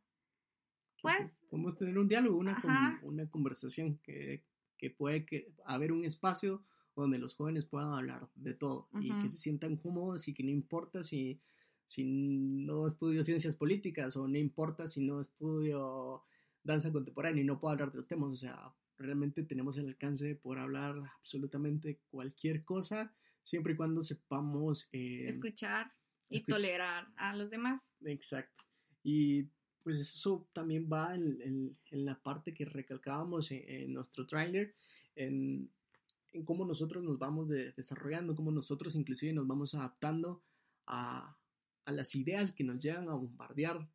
pues 1.02 1.34
podemos 1.49 1.78
tener 1.78 1.99
un 1.99 2.08
diálogo, 2.08 2.37
una, 2.37 2.60
con- 2.60 2.99
una 3.02 3.30
conversación 3.30 3.96
que, 3.99 4.44
que 4.76 4.90
puede 4.90 5.25
que, 5.25 5.52
haber 5.64 5.92
un 5.92 6.04
espacio 6.04 6.62
donde 6.96 7.18
los 7.18 7.34
jóvenes 7.34 7.64
puedan 7.64 7.94
hablar 7.94 8.28
de 8.34 8.52
todo 8.52 8.88
y 9.00 9.08
que 9.22 9.30
se 9.30 9.38
sientan 9.38 9.76
cómodos 9.76 10.28
y 10.28 10.34
que 10.34 10.42
no 10.42 10.50
importa 10.50 11.02
si, 11.02 11.40
si 11.87 12.04
no 12.04 12.87
estudio 12.87 13.22
ciencias 13.22 13.56
políticas 13.56 14.16
o 14.16 14.28
no 14.28 14.37
importa 14.37 14.87
si 14.88 15.06
no 15.06 15.20
estudio 15.20 16.25
danza 16.62 16.93
contemporánea 16.93 17.43
y 17.43 17.47
no 17.47 17.59
puedo 17.59 17.73
hablar 17.73 17.90
de 17.90 17.97
los 17.99 18.09
temas, 18.09 18.31
o 18.31 18.37
sea, 18.37 18.75
realmente 18.99 19.43
tenemos 19.45 19.76
el 19.79 19.88
alcance 19.88 20.26
de 20.26 20.35
poder 20.37 20.61
hablar 20.61 20.97
absolutamente 21.19 22.00
cualquier 22.11 22.64
cosa 22.64 23.14
siempre 23.43 23.73
y 23.73 23.76
cuando 23.76 24.02
sepamos 24.02 24.88
eh, 24.93 25.26
escuchar 25.29 25.93
y 26.29 26.40
escuch- 26.40 26.47
tolerar 26.49 27.09
a 27.17 27.35
los 27.35 27.50
demás. 27.50 27.81
Exacto. 28.05 28.64
Y 29.02 29.45
pues 29.83 29.99
eso 30.00 30.47
también 30.52 30.88
va 30.93 31.14
en, 31.14 31.40
en- 31.40 31.79
en 31.90 32.05
la 32.05 32.21
parte 32.23 32.52
que 32.52 32.67
recalcábamos 32.67 33.50
en, 33.50 33.64
en 33.67 33.93
nuestro 33.95 34.26
tráiler, 34.26 34.75
en, 35.17 35.71
en 36.33 36.45
cómo 36.45 36.67
nosotros 36.67 37.02
nos 37.02 37.19
vamos 37.19 37.49
de- 37.49 37.73
desarrollando, 37.73 38.37
cómo 38.37 38.50
nosotros 38.50 38.95
inclusive 38.95 39.33
nos 39.33 39.47
vamos 39.47 39.75
adaptando 39.75 40.43
a, 40.87 41.35
a 41.87 41.93
las 41.93 42.14
ideas 42.14 42.52
que 42.52 42.64
nos 42.64 42.79
llegan 42.79 43.09
a 43.09 43.14
bombardear. 43.14 43.88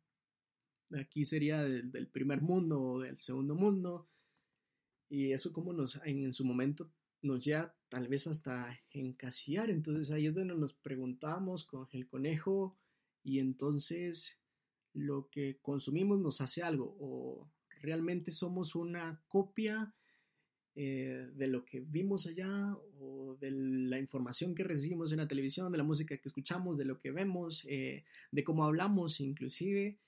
Aquí 0.92 1.24
sería 1.24 1.62
del, 1.62 2.08
primer 2.08 2.42
mundo 2.42 2.80
o 2.80 3.00
del 3.00 3.18
segundo 3.18 3.54
mundo. 3.54 4.08
Y 5.08 5.32
eso 5.32 5.52
como 5.52 5.72
nos 5.72 5.96
en, 6.04 6.24
en 6.24 6.32
su 6.32 6.44
momento 6.44 6.90
nos 7.22 7.44
lleva 7.44 7.74
tal 7.88 8.08
vez 8.08 8.26
hasta 8.26 8.78
encasillar. 8.90 9.70
Entonces 9.70 10.10
ahí 10.10 10.26
es 10.26 10.34
donde 10.34 10.54
nos 10.54 10.74
preguntamos 10.74 11.64
con 11.64 11.88
el 11.92 12.06
conejo 12.06 12.78
y 13.22 13.38
entonces 13.38 14.40
lo 14.92 15.28
que 15.30 15.58
consumimos 15.60 16.20
nos 16.20 16.40
hace 16.40 16.62
algo 16.62 16.96
o 17.00 17.50
realmente 17.80 18.30
somos 18.30 18.74
una 18.74 19.22
copia 19.28 19.94
eh, 20.74 21.30
de 21.34 21.46
lo 21.46 21.64
que 21.64 21.80
vimos 21.80 22.26
allá 22.26 22.76
o 23.00 23.36
de 23.40 23.50
la 23.50 23.98
información 23.98 24.54
que 24.54 24.62
recibimos 24.62 25.10
en 25.12 25.18
la 25.18 25.28
televisión, 25.28 25.72
de 25.72 25.78
la 25.78 25.84
música 25.84 26.16
que 26.18 26.28
escuchamos, 26.28 26.76
de 26.76 26.84
lo 26.84 26.98
que 26.98 27.10
vemos, 27.10 27.64
eh, 27.68 28.04
de 28.30 28.44
cómo 28.44 28.64
hablamos 28.64 29.20
inclusive. 29.20 29.98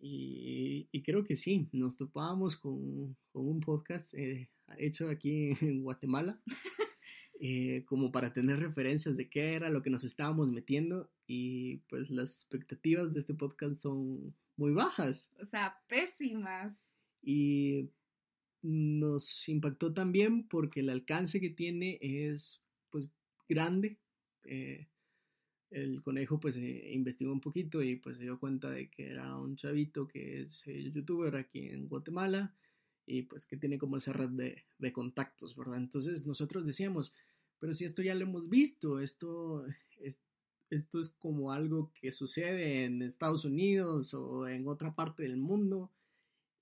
Y, 0.00 0.88
y 0.92 1.02
creo 1.02 1.24
que 1.24 1.36
sí, 1.36 1.68
nos 1.72 1.96
topábamos 1.96 2.56
con, 2.56 3.16
con 3.32 3.46
un 3.46 3.60
podcast 3.60 4.14
eh, 4.14 4.50
hecho 4.78 5.08
aquí 5.10 5.50
en 5.60 5.82
Guatemala 5.82 6.40
eh, 7.40 7.84
como 7.86 8.10
para 8.10 8.32
tener 8.32 8.58
referencias 8.60 9.16
de 9.16 9.28
qué 9.28 9.54
era 9.54 9.68
lo 9.70 9.82
que 9.82 9.90
nos 9.90 10.04
estábamos 10.04 10.50
metiendo 10.50 11.10
y 11.26 11.78
pues 11.88 12.10
las 12.10 12.32
expectativas 12.32 13.12
de 13.12 13.20
este 13.20 13.34
podcast 13.34 13.76
son 13.76 14.34
muy 14.56 14.72
bajas 14.72 15.30
O 15.40 15.44
sea, 15.44 15.76
pésimas. 15.88 16.74
y 17.22 17.90
nos 18.62 19.48
impactó 19.48 19.94
también 19.94 20.46
porque 20.46 20.80
el 20.80 20.90
alcance 20.90 21.40
que 21.40 21.50
tiene 21.50 21.98
es 22.02 22.62
pues 22.90 23.10
grande. 23.48 23.98
Eh, 24.44 24.89
el 25.70 26.02
conejo 26.02 26.40
pues 26.40 26.56
eh, 26.56 26.90
investigó 26.92 27.32
un 27.32 27.40
poquito 27.40 27.82
y 27.82 27.96
pues 27.96 28.16
se 28.16 28.24
dio 28.24 28.38
cuenta 28.38 28.70
de 28.70 28.90
que 28.90 29.08
era 29.08 29.36
un 29.36 29.56
chavito 29.56 30.08
que 30.08 30.42
es 30.42 30.64
youtuber 30.64 31.36
aquí 31.36 31.68
en 31.68 31.88
Guatemala 31.88 32.54
y 33.06 33.22
pues 33.22 33.46
que 33.46 33.56
tiene 33.56 33.78
como 33.78 33.96
esa 33.96 34.12
red 34.12 34.30
de, 34.30 34.64
de 34.78 34.92
contactos, 34.92 35.56
¿verdad? 35.56 35.78
Entonces 35.78 36.26
nosotros 36.26 36.66
decíamos, 36.66 37.12
pero 37.58 37.74
si 37.74 37.84
esto 37.84 38.02
ya 38.02 38.14
lo 38.14 38.22
hemos 38.22 38.48
visto, 38.48 39.00
esto 39.00 39.66
es, 39.98 40.22
esto 40.70 41.00
es 41.00 41.08
como 41.08 41.52
algo 41.52 41.92
que 42.00 42.12
sucede 42.12 42.84
en 42.84 43.02
Estados 43.02 43.44
Unidos 43.44 44.14
o 44.14 44.48
en 44.48 44.66
otra 44.68 44.94
parte 44.94 45.24
del 45.24 45.36
mundo, 45.36 45.90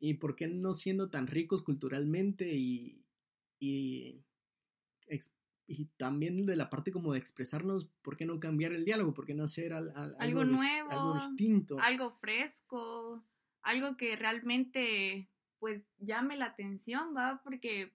y 0.00 0.14
por 0.14 0.36
qué 0.36 0.48
no 0.48 0.74
siendo 0.74 1.10
tan 1.10 1.26
ricos 1.26 1.62
culturalmente 1.62 2.52
y, 2.54 3.04
y, 3.58 4.22
y 5.68 5.84
también 5.98 6.46
de 6.46 6.56
la 6.56 6.70
parte 6.70 6.90
como 6.90 7.12
de 7.12 7.18
expresarnos, 7.18 7.84
¿por 8.02 8.16
qué 8.16 8.24
no 8.24 8.40
cambiar 8.40 8.72
el 8.72 8.84
diálogo? 8.86 9.12
¿Por 9.14 9.26
qué 9.26 9.34
no 9.34 9.44
hacer 9.44 9.72
al- 9.74 9.92
al- 9.94 10.16
Algo 10.18 10.42
dis- 10.42 10.48
nuevo, 10.50 10.90
algo 10.90 11.14
distinto? 11.14 11.76
Algo 11.78 12.10
fresco, 12.20 13.22
algo 13.62 13.96
que 13.96 14.16
realmente 14.16 15.28
pues 15.58 15.82
llame 15.98 16.36
la 16.36 16.46
atención, 16.46 17.14
¿va? 17.16 17.40
Porque 17.44 17.92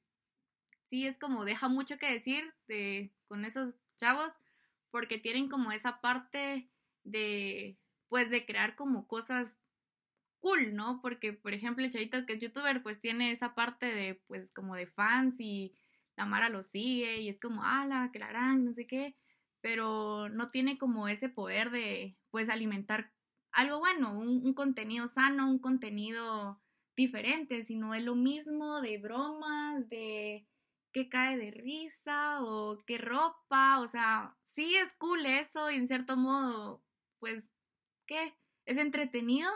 sí 0.85 1.07
es 1.07 1.17
como 1.17 1.45
deja 1.45 1.67
mucho 1.67 1.97
que 1.97 2.11
decir 2.11 2.53
de, 2.67 3.11
con 3.27 3.43
esos 3.43 3.75
chavos, 3.97 4.31
porque 4.91 5.17
tienen 5.17 5.49
como 5.49 5.71
esa 5.71 5.99
parte 5.99 6.69
de 7.03 7.77
pues 8.09 8.29
de 8.29 8.45
crear 8.45 8.75
como 8.75 9.07
cosas 9.07 9.57
cool, 10.41 10.75
¿no? 10.75 11.01
Porque, 11.01 11.33
por 11.33 11.53
ejemplo, 11.53 11.83
el 11.83 11.89
chavito 11.91 12.25
que 12.25 12.33
es 12.33 12.39
youtuber, 12.41 12.83
pues 12.83 12.99
tiene 12.99 13.31
esa 13.31 13.55
parte 13.55 13.85
de, 13.87 14.15
pues, 14.27 14.51
como 14.51 14.75
de 14.75 14.85
fans 14.87 15.35
y 15.39 15.73
la 16.17 16.25
Mara 16.25 16.49
lo 16.49 16.63
sigue 16.63 17.21
y 17.21 17.29
es 17.29 17.39
como, 17.39 17.63
ala, 17.63 18.09
que 18.11 18.19
la 18.19 18.27
gran, 18.27 18.65
no 18.65 18.73
sé 18.73 18.87
qué, 18.87 19.15
pero 19.61 20.29
no 20.29 20.49
tiene 20.51 20.77
como 20.77 21.07
ese 21.07 21.29
poder 21.29 21.71
de, 21.71 22.17
pues, 22.31 22.49
alimentar 22.49 23.11
algo 23.51 23.79
bueno, 23.79 24.17
un, 24.17 24.45
un 24.45 24.53
contenido 24.53 25.07
sano, 25.07 25.49
un 25.49 25.59
contenido 25.59 26.61
diferente, 26.95 27.63
sino 27.63 27.93
es 27.93 28.03
lo 28.03 28.15
mismo 28.15 28.81
de 28.81 28.97
bromas, 28.97 29.87
de 29.89 30.47
qué 30.91 31.09
cae 31.09 31.37
de 31.37 31.51
risa 31.51 32.43
o 32.43 32.83
qué 32.85 32.97
ropa, 32.97 33.79
o 33.79 33.87
sea, 33.87 34.37
sí 34.55 34.75
es 34.75 34.93
cool 34.93 35.25
eso 35.25 35.71
y 35.71 35.75
en 35.75 35.87
cierto 35.87 36.17
modo, 36.17 36.83
pues, 37.19 37.47
¿qué? 38.07 38.35
Es 38.65 38.77
entretenido, 38.77 39.49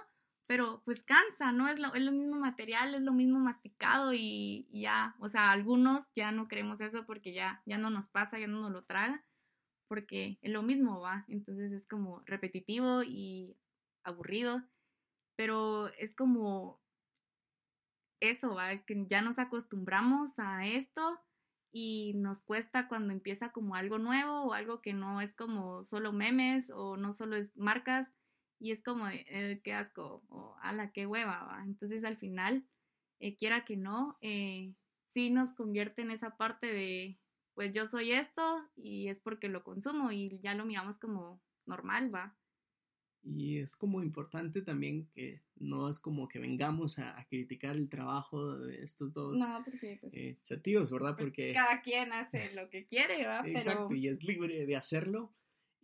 pero 0.47 0.81
pues 0.85 1.03
cansa, 1.03 1.51
¿no? 1.51 1.67
Es 1.67 1.77
lo, 1.77 1.93
es 1.93 2.01
lo 2.01 2.13
mismo 2.13 2.39
material, 2.39 2.95
es 2.95 3.01
lo 3.01 3.11
mismo 3.11 3.37
masticado 3.39 4.13
y, 4.13 4.67
ya, 4.71 5.15
o 5.19 5.27
sea, 5.27 5.51
algunos 5.51 6.07
ya 6.15 6.31
no 6.31 6.47
queremos 6.47 6.79
eso 6.79 7.05
porque 7.05 7.33
ya, 7.33 7.61
ya 7.65 7.77
no 7.77 7.89
nos 7.89 8.07
pasa, 8.07 8.39
ya 8.39 8.47
no 8.47 8.61
nos 8.61 8.71
lo 8.71 8.85
traga, 8.85 9.23
porque 9.89 10.39
es 10.41 10.51
lo 10.51 10.63
mismo, 10.63 11.01
va, 11.01 11.25
entonces 11.27 11.73
es 11.73 11.85
como 11.85 12.23
repetitivo 12.25 13.03
y 13.03 13.57
aburrido, 14.03 14.63
pero 15.35 15.89
es 15.99 16.15
como 16.15 16.81
eso, 18.21 18.55
va, 18.55 18.77
que 18.77 19.05
ya 19.07 19.21
nos 19.21 19.39
acostumbramos 19.39 20.39
a 20.39 20.65
esto 20.65 21.19
y 21.73 22.13
nos 22.15 22.41
cuesta 22.41 22.87
cuando 22.87 23.11
empieza 23.11 23.51
como 23.51 23.75
algo 23.75 23.99
nuevo 23.99 24.43
o 24.43 24.53
algo 24.53 24.81
que 24.81 24.93
no 24.93 25.19
es 25.19 25.35
como 25.35 25.83
solo 25.83 26.13
memes 26.13 26.71
o 26.73 26.95
no 26.95 27.11
solo 27.11 27.35
es 27.35 27.55
marcas 27.57 28.09
y 28.59 28.71
es 28.71 28.81
como 28.81 29.05
de, 29.05 29.25
eh, 29.29 29.61
qué 29.63 29.73
asco 29.73 30.23
o 30.29 30.55
ala, 30.61 30.91
qué 30.91 31.05
hueva, 31.05 31.43
¿va? 31.45 31.63
Entonces 31.63 32.03
al 32.03 32.17
final, 32.17 32.65
eh, 33.19 33.35
quiera 33.35 33.65
que 33.65 33.77
no, 33.77 34.17
eh, 34.21 34.73
sí 35.07 35.29
nos 35.29 35.53
convierte 35.53 36.01
en 36.01 36.11
esa 36.11 36.37
parte 36.37 36.67
de, 36.67 37.19
pues 37.53 37.73
yo 37.73 37.85
soy 37.87 38.11
esto 38.11 38.63
y 38.75 39.07
es 39.07 39.19
porque 39.19 39.49
lo 39.49 39.63
consumo 39.63 40.11
y 40.11 40.39
ya 40.41 40.53
lo 40.53 40.65
miramos 40.65 40.99
como 40.99 41.41
normal, 41.65 42.13
¿va? 42.13 42.37
Y 43.23 43.59
es 43.59 43.75
como 43.75 44.01
importante 44.01 44.61
también 44.61 45.07
que 45.13 45.41
no 45.55 45.89
es 45.89 45.99
como 45.99 46.27
que 46.27 46.39
vengamos 46.39 46.97
a, 46.99 47.19
a 47.19 47.25
criticar 47.25 47.75
el 47.75 47.89
trabajo 47.89 48.57
de 48.57 48.83
estos 48.83 49.11
dos 49.11 49.37
No, 49.39 49.61
porque 49.65 49.97
pues, 49.99 50.13
eh, 50.13 50.37
chatíos, 50.43 50.91
¿verdad? 50.91 51.15
Porque... 51.17 51.51
cada 51.51 51.81
quien 51.81 52.13
hace 52.13 52.53
lo 52.53 52.69
que 52.69 52.85
quiere, 52.85 53.25
¿va? 53.25 53.41
Exacto, 53.45 53.87
Pero 53.89 53.99
y 53.99 54.07
es 54.07 54.23
libre 54.23 54.65
de 54.65 54.75
hacerlo. 54.75 55.33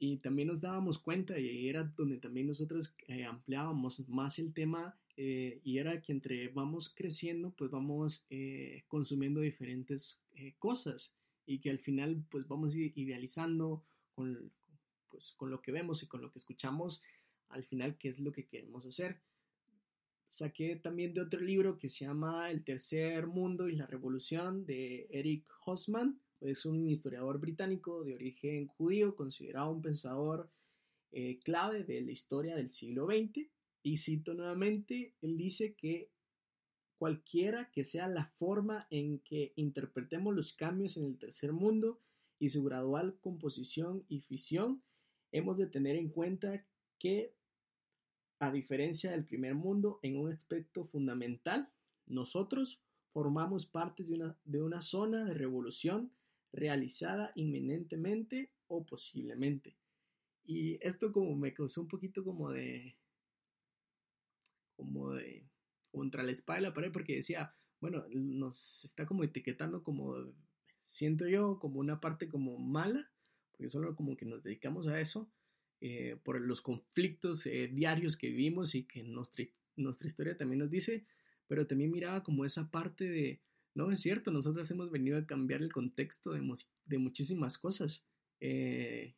Y 0.03 0.17
también 0.17 0.49
nos 0.49 0.59
dábamos 0.59 0.99
cuenta 0.99 1.39
y 1.39 1.69
era 1.69 1.85
donde 1.85 2.17
también 2.17 2.47
nosotros 2.47 2.93
eh, 3.07 3.23
ampliábamos 3.23 4.05
más 4.09 4.37
el 4.37 4.53
tema 4.53 4.99
eh, 5.15 5.61
y 5.63 5.77
era 5.77 6.01
que 6.01 6.11
entre 6.11 6.49
vamos 6.49 6.93
creciendo 6.93 7.51
pues 7.51 7.71
vamos 7.71 8.27
eh, 8.29 8.83
consumiendo 8.89 9.39
diferentes 9.39 10.21
cosas 10.59 11.13
y 11.45 11.59
que 11.59 11.69
al 11.69 11.79
final 11.79 12.21
pues 12.29 12.45
vamos 12.49 12.75
idealizando 12.75 13.81
con, 14.13 14.51
pues, 15.09 15.31
con 15.37 15.49
lo 15.49 15.61
que 15.61 15.71
vemos 15.71 16.03
y 16.03 16.07
con 16.07 16.21
lo 16.21 16.29
que 16.29 16.39
escuchamos 16.39 17.01
al 17.47 17.63
final 17.63 17.97
qué 17.97 18.09
es 18.09 18.19
lo 18.19 18.33
que 18.33 18.45
queremos 18.45 18.85
hacer. 18.85 19.21
Saqué 20.27 20.75
también 20.75 21.13
de 21.13 21.21
otro 21.21 21.39
libro 21.39 21.77
que 21.77 21.87
se 21.87 22.03
llama 22.03 22.51
El 22.51 22.65
tercer 22.65 23.25
mundo 23.27 23.69
y 23.69 23.77
la 23.77 23.87
revolución 23.87 24.65
de 24.65 25.07
Eric 25.11 25.45
Hosman 25.65 26.19
es 26.43 26.65
un 26.65 26.87
historiador 26.87 27.39
británico 27.39 28.03
de 28.03 28.15
origen 28.15 28.67
judío, 28.67 29.15
considerado 29.15 29.71
un 29.71 29.81
pensador 29.81 30.49
eh, 31.11 31.39
clave 31.43 31.83
de 31.83 32.01
la 32.01 32.11
historia 32.11 32.55
del 32.55 32.69
siglo 32.69 33.07
XX. 33.07 33.47
Y 33.81 33.97
cito 33.97 34.33
nuevamente, 34.33 35.13
él 35.21 35.37
dice 35.37 35.73
que 35.75 36.09
cualquiera 36.97 37.69
que 37.71 37.83
sea 37.83 38.07
la 38.07 38.25
forma 38.25 38.87
en 38.89 39.19
que 39.19 39.53
interpretemos 39.55 40.33
los 40.35 40.53
cambios 40.53 40.97
en 40.97 41.05
el 41.05 41.17
tercer 41.17 41.53
mundo 41.53 41.99
y 42.39 42.49
su 42.49 42.63
gradual 42.63 43.17
composición 43.19 44.05
y 44.07 44.21
fisión, 44.21 44.83
hemos 45.31 45.57
de 45.57 45.67
tener 45.67 45.95
en 45.95 46.09
cuenta 46.09 46.65
que, 46.99 47.33
a 48.39 48.51
diferencia 48.51 49.11
del 49.11 49.25
primer 49.25 49.55
mundo, 49.55 49.99
en 50.01 50.17
un 50.17 50.31
aspecto 50.31 50.85
fundamental, 50.85 51.69
nosotros 52.05 52.81
formamos 53.11 53.65
parte 53.65 54.03
de 54.03 54.15
una, 54.15 54.37
de 54.43 54.61
una 54.61 54.81
zona 54.81 55.25
de 55.25 55.33
revolución 55.33 56.11
realizada 56.53 57.31
inminentemente 57.35 58.51
o 58.67 58.85
posiblemente. 58.85 59.75
Y 60.45 60.77
esto 60.85 61.11
como 61.11 61.35
me 61.35 61.53
causó 61.53 61.81
un 61.81 61.87
poquito 61.87 62.23
como 62.23 62.51
de, 62.51 62.95
como 64.75 65.13
de, 65.13 65.45
contra 65.91 66.23
la 66.23 66.31
espada 66.31 66.59
y 66.59 66.63
la 66.63 66.91
porque 66.91 67.17
decía, 67.17 67.55
bueno, 67.79 68.05
nos 68.11 68.85
está 68.85 69.05
como 69.05 69.23
etiquetando 69.23 69.83
como, 69.83 70.15
siento 70.83 71.27
yo, 71.27 71.59
como 71.59 71.79
una 71.79 71.99
parte 71.99 72.29
como 72.29 72.57
mala, 72.57 73.09
porque 73.51 73.69
solo 73.69 73.95
como 73.95 74.15
que 74.15 74.25
nos 74.25 74.43
dedicamos 74.43 74.87
a 74.87 74.99
eso, 74.99 75.29
eh, 75.81 76.17
por 76.23 76.39
los 76.39 76.61
conflictos 76.61 77.45
eh, 77.45 77.67
diarios 77.67 78.15
que 78.15 78.27
vivimos 78.27 78.75
y 78.75 78.85
que 78.85 79.03
nuestra, 79.03 79.45
nuestra 79.75 80.07
historia 80.07 80.37
también 80.37 80.59
nos 80.59 80.69
dice, 80.69 81.05
pero 81.47 81.67
también 81.67 81.91
miraba 81.91 82.23
como 82.23 82.45
esa 82.45 82.69
parte 82.69 83.05
de, 83.09 83.41
no, 83.75 83.91
es 83.91 84.01
cierto, 84.01 84.31
nosotros 84.31 84.69
hemos 84.71 84.91
venido 84.91 85.17
a 85.17 85.25
cambiar 85.25 85.61
el 85.61 85.71
contexto 85.71 86.33
de, 86.33 86.97
muchísimas 86.97 87.57
cosas, 87.57 88.05
eh, 88.39 89.15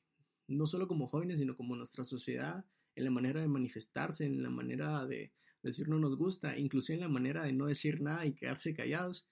no 0.48 0.66
solo 0.68 0.88
como 0.88 1.08
jóvenes, 1.08 1.40
sino 1.40 1.56
como 1.56 1.76
nuestra 1.76 2.04
sociedad, 2.04 2.66
en 2.96 3.04
la 3.04 3.12
manera 3.12 3.42
de 3.42 3.48
manifestarse, 3.48 4.26
en 4.26 4.42
la 4.42 4.50
manera 4.50 5.06
de 5.06 5.34
decir 5.62 5.90
no 5.90 6.00
nos 6.00 6.16
gusta, 6.16 6.58
incluso 6.58 6.94
en 6.94 7.02
la 7.02 7.10
manera 7.10 7.44
de 7.44 7.52
no 7.52 7.66
decir 7.66 8.02
nada 8.02 8.26
y 8.26 8.34
quedarse 8.34 8.74
callados. 8.74 9.28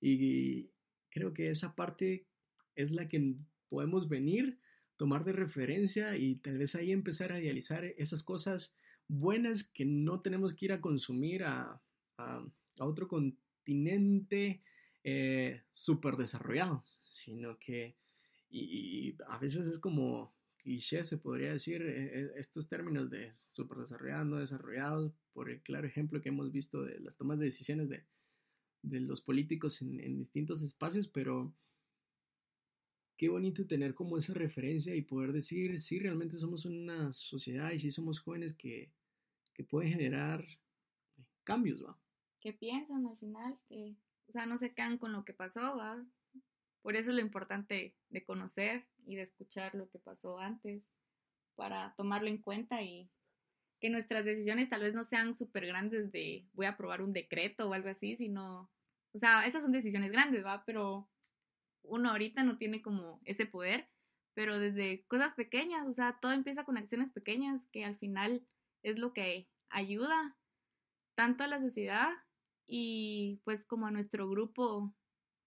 Y 0.00 0.70
creo 1.10 1.32
que 1.32 1.48
esa 1.50 1.74
parte 1.74 2.26
es 2.76 2.92
la 2.92 3.08
que 3.08 3.34
podemos 3.68 4.08
venir, 4.08 4.60
tomar 4.96 5.24
de 5.24 5.32
referencia 5.32 6.16
y 6.16 6.36
tal 6.36 6.58
vez 6.58 6.74
ahí 6.74 6.92
empezar 6.92 7.32
a 7.32 7.40
idealizar 7.40 7.84
esas 7.84 8.22
cosas 8.22 8.76
buenas 9.08 9.62
que 9.64 9.84
no 9.84 10.20
tenemos 10.20 10.54
que 10.54 10.66
ir 10.66 10.72
a 10.72 10.80
consumir 10.80 11.44
a, 11.44 11.80
otro 12.80 13.08
continente 13.08 14.62
eh, 15.04 15.62
súper 15.72 16.16
desarrollado, 16.16 16.84
sino 17.00 17.58
que, 17.58 17.96
y, 18.50 19.16
a 19.28 19.38
veces 19.38 19.66
es 19.68 19.78
como 19.78 20.34
cliché, 20.56 21.04
se 21.04 21.18
podría 21.18 21.52
decir, 21.52 21.82
eh, 21.82 22.32
estos 22.36 22.68
términos 22.68 23.10
de 23.10 23.32
súper 23.34 23.78
desarrollado, 23.78 24.24
no 24.24 24.36
desarrollado, 24.36 25.14
por 25.32 25.50
el 25.50 25.62
claro 25.62 25.86
ejemplo 25.86 26.20
que 26.20 26.30
hemos 26.30 26.52
visto 26.52 26.82
de 26.82 26.98
las 27.00 27.16
tomas 27.16 27.38
de 27.38 27.46
decisiones 27.46 27.88
de, 27.88 28.04
de 28.82 29.00
los 29.00 29.20
políticos 29.20 29.80
en, 29.82 30.00
en, 30.00 30.18
distintos 30.18 30.62
espacios, 30.62 31.08
pero 31.08 31.54
qué 33.16 33.28
bonito 33.28 33.66
tener 33.66 33.94
como 33.94 34.16
esa 34.16 34.34
referencia 34.34 34.94
y 34.94 35.02
poder 35.02 35.32
decir, 35.32 35.78
sí, 35.78 35.98
realmente 35.98 36.36
somos 36.36 36.64
una 36.64 37.12
sociedad 37.12 37.72
y 37.72 37.78
sí 37.78 37.90
somos 37.90 38.20
jóvenes 38.20 38.54
que, 38.54 38.92
que 39.54 39.64
pueden 39.64 39.92
generar 39.92 40.46
cambios, 41.44 41.84
¿va? 41.84 41.98
¿Qué 42.40 42.52
piensan 42.52 43.06
al 43.06 43.16
final? 43.18 43.58
Que 43.68 43.96
o 44.28 44.32
sea, 44.32 44.46
no 44.46 44.58
se 44.58 44.74
quedan 44.74 44.98
con 44.98 45.12
lo 45.12 45.24
que 45.24 45.32
pasó, 45.32 45.76
¿va? 45.76 46.04
Por 46.82 46.96
eso 46.96 47.10
es 47.10 47.16
lo 47.16 47.22
importante 47.22 47.96
de 48.10 48.24
conocer 48.24 48.86
y 49.04 49.16
de 49.16 49.22
escuchar 49.22 49.74
lo 49.74 49.88
que 49.90 49.98
pasó 49.98 50.38
antes, 50.38 50.82
para 51.54 51.94
tomarlo 51.96 52.28
en 52.28 52.38
cuenta 52.38 52.82
y 52.82 53.10
que 53.80 53.90
nuestras 53.90 54.24
decisiones 54.24 54.68
tal 54.68 54.82
vez 54.82 54.94
no 54.94 55.04
sean 55.04 55.34
súper 55.34 55.66
grandes 55.66 56.12
de 56.12 56.46
voy 56.52 56.66
a 56.66 56.70
aprobar 56.70 57.02
un 57.02 57.12
decreto 57.12 57.68
o 57.68 57.72
algo 57.72 57.88
así, 57.88 58.16
sino, 58.16 58.70
o 59.12 59.18
sea, 59.18 59.46
esas 59.46 59.62
son 59.62 59.72
decisiones 59.72 60.12
grandes, 60.12 60.44
¿va? 60.44 60.64
Pero 60.64 61.08
uno 61.82 62.10
ahorita 62.10 62.42
no 62.44 62.58
tiene 62.58 62.82
como 62.82 63.20
ese 63.24 63.46
poder, 63.46 63.88
pero 64.34 64.58
desde 64.58 65.04
cosas 65.06 65.34
pequeñas, 65.34 65.86
o 65.86 65.94
sea, 65.94 66.18
todo 66.20 66.32
empieza 66.32 66.64
con 66.64 66.76
acciones 66.76 67.10
pequeñas 67.10 67.66
que 67.72 67.84
al 67.84 67.96
final 67.98 68.46
es 68.82 68.98
lo 68.98 69.12
que 69.12 69.48
ayuda 69.68 70.36
tanto 71.14 71.44
a 71.44 71.48
la 71.48 71.60
sociedad 71.60 72.10
y 72.68 73.40
pues 73.44 73.64
como 73.64 73.86
a 73.86 73.90
nuestro 73.90 74.28
grupo 74.28 74.94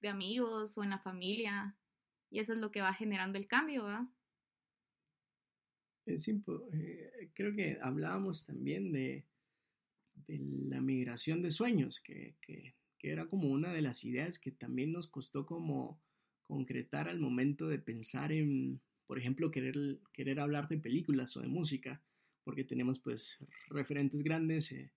de 0.02 0.10
amigos 0.10 0.78
o 0.78 0.84
en 0.84 0.90
la 0.90 0.98
familia. 0.98 1.78
Y 2.32 2.40
eso 2.40 2.54
es 2.54 2.60
lo 2.60 2.72
que 2.72 2.82
va 2.82 2.94
generando 2.94 3.38
el 3.38 3.48
cambio, 3.48 3.86
¿verdad? 3.86 4.08
Es 6.06 6.28
eh, 6.28 7.32
creo 7.36 7.56
que 7.56 7.78
hablábamos 7.82 8.46
también 8.46 8.92
de, 8.92 9.28
de 10.28 10.40
la 10.40 10.82
migración 10.82 11.44
de 11.44 11.52
sueños, 11.52 12.00
que, 12.00 12.36
que, 12.42 12.74
que, 12.98 13.12
era 13.12 13.28
como 13.28 13.50
una 13.50 13.72
de 13.72 13.84
las 13.84 14.04
ideas 14.04 14.40
que 14.40 14.52
también 14.52 14.92
nos 14.92 15.08
costó 15.08 15.46
como 15.46 16.02
concretar 16.44 17.08
al 17.08 17.20
momento 17.20 17.68
de 17.68 17.78
pensar 17.78 18.32
en, 18.32 18.82
por 19.06 19.20
ejemplo, 19.20 19.52
querer, 19.52 19.76
querer 20.12 20.40
hablar 20.40 20.68
de 20.70 20.80
películas 20.80 21.38
o 21.38 21.42
de 21.42 21.48
música, 21.48 22.02
porque 22.44 22.64
tenemos 22.64 23.00
pues 23.00 23.38
referentes 23.70 24.24
grandes. 24.24 24.72
Eh, 24.72 24.92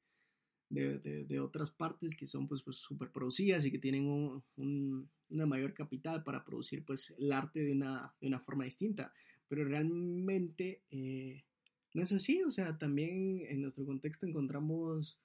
de, 0.68 1.40
otras 1.40 1.70
partes 1.70 2.16
que 2.16 2.26
son 2.26 2.48
pues, 2.48 2.62
pues 2.62 2.78
super 2.78 3.10
producidas 3.10 3.64
y 3.64 3.70
que 3.70 3.78
tienen 3.78 4.06
un, 4.06 5.08
una 5.30 5.46
mayor 5.46 5.74
capital 5.74 6.22
para 6.22 6.44
producir 6.44 6.84
pues 6.84 7.14
el 7.18 7.32
arte 7.32 7.60
de 7.60 7.72
una, 7.72 8.14
de 8.20 8.26
una 8.26 8.40
forma 8.40 8.64
distinta. 8.64 9.12
Pero 9.48 9.64
realmente 9.64 10.82
eh, 10.90 11.44
no 11.92 12.02
es 12.02 12.12
así, 12.12 12.42
o 12.42 12.50
sea, 12.50 12.78
también 12.78 13.44
en 13.48 13.62
nuestro 13.62 13.84
contexto 13.84 14.26
encontramos 14.26 15.20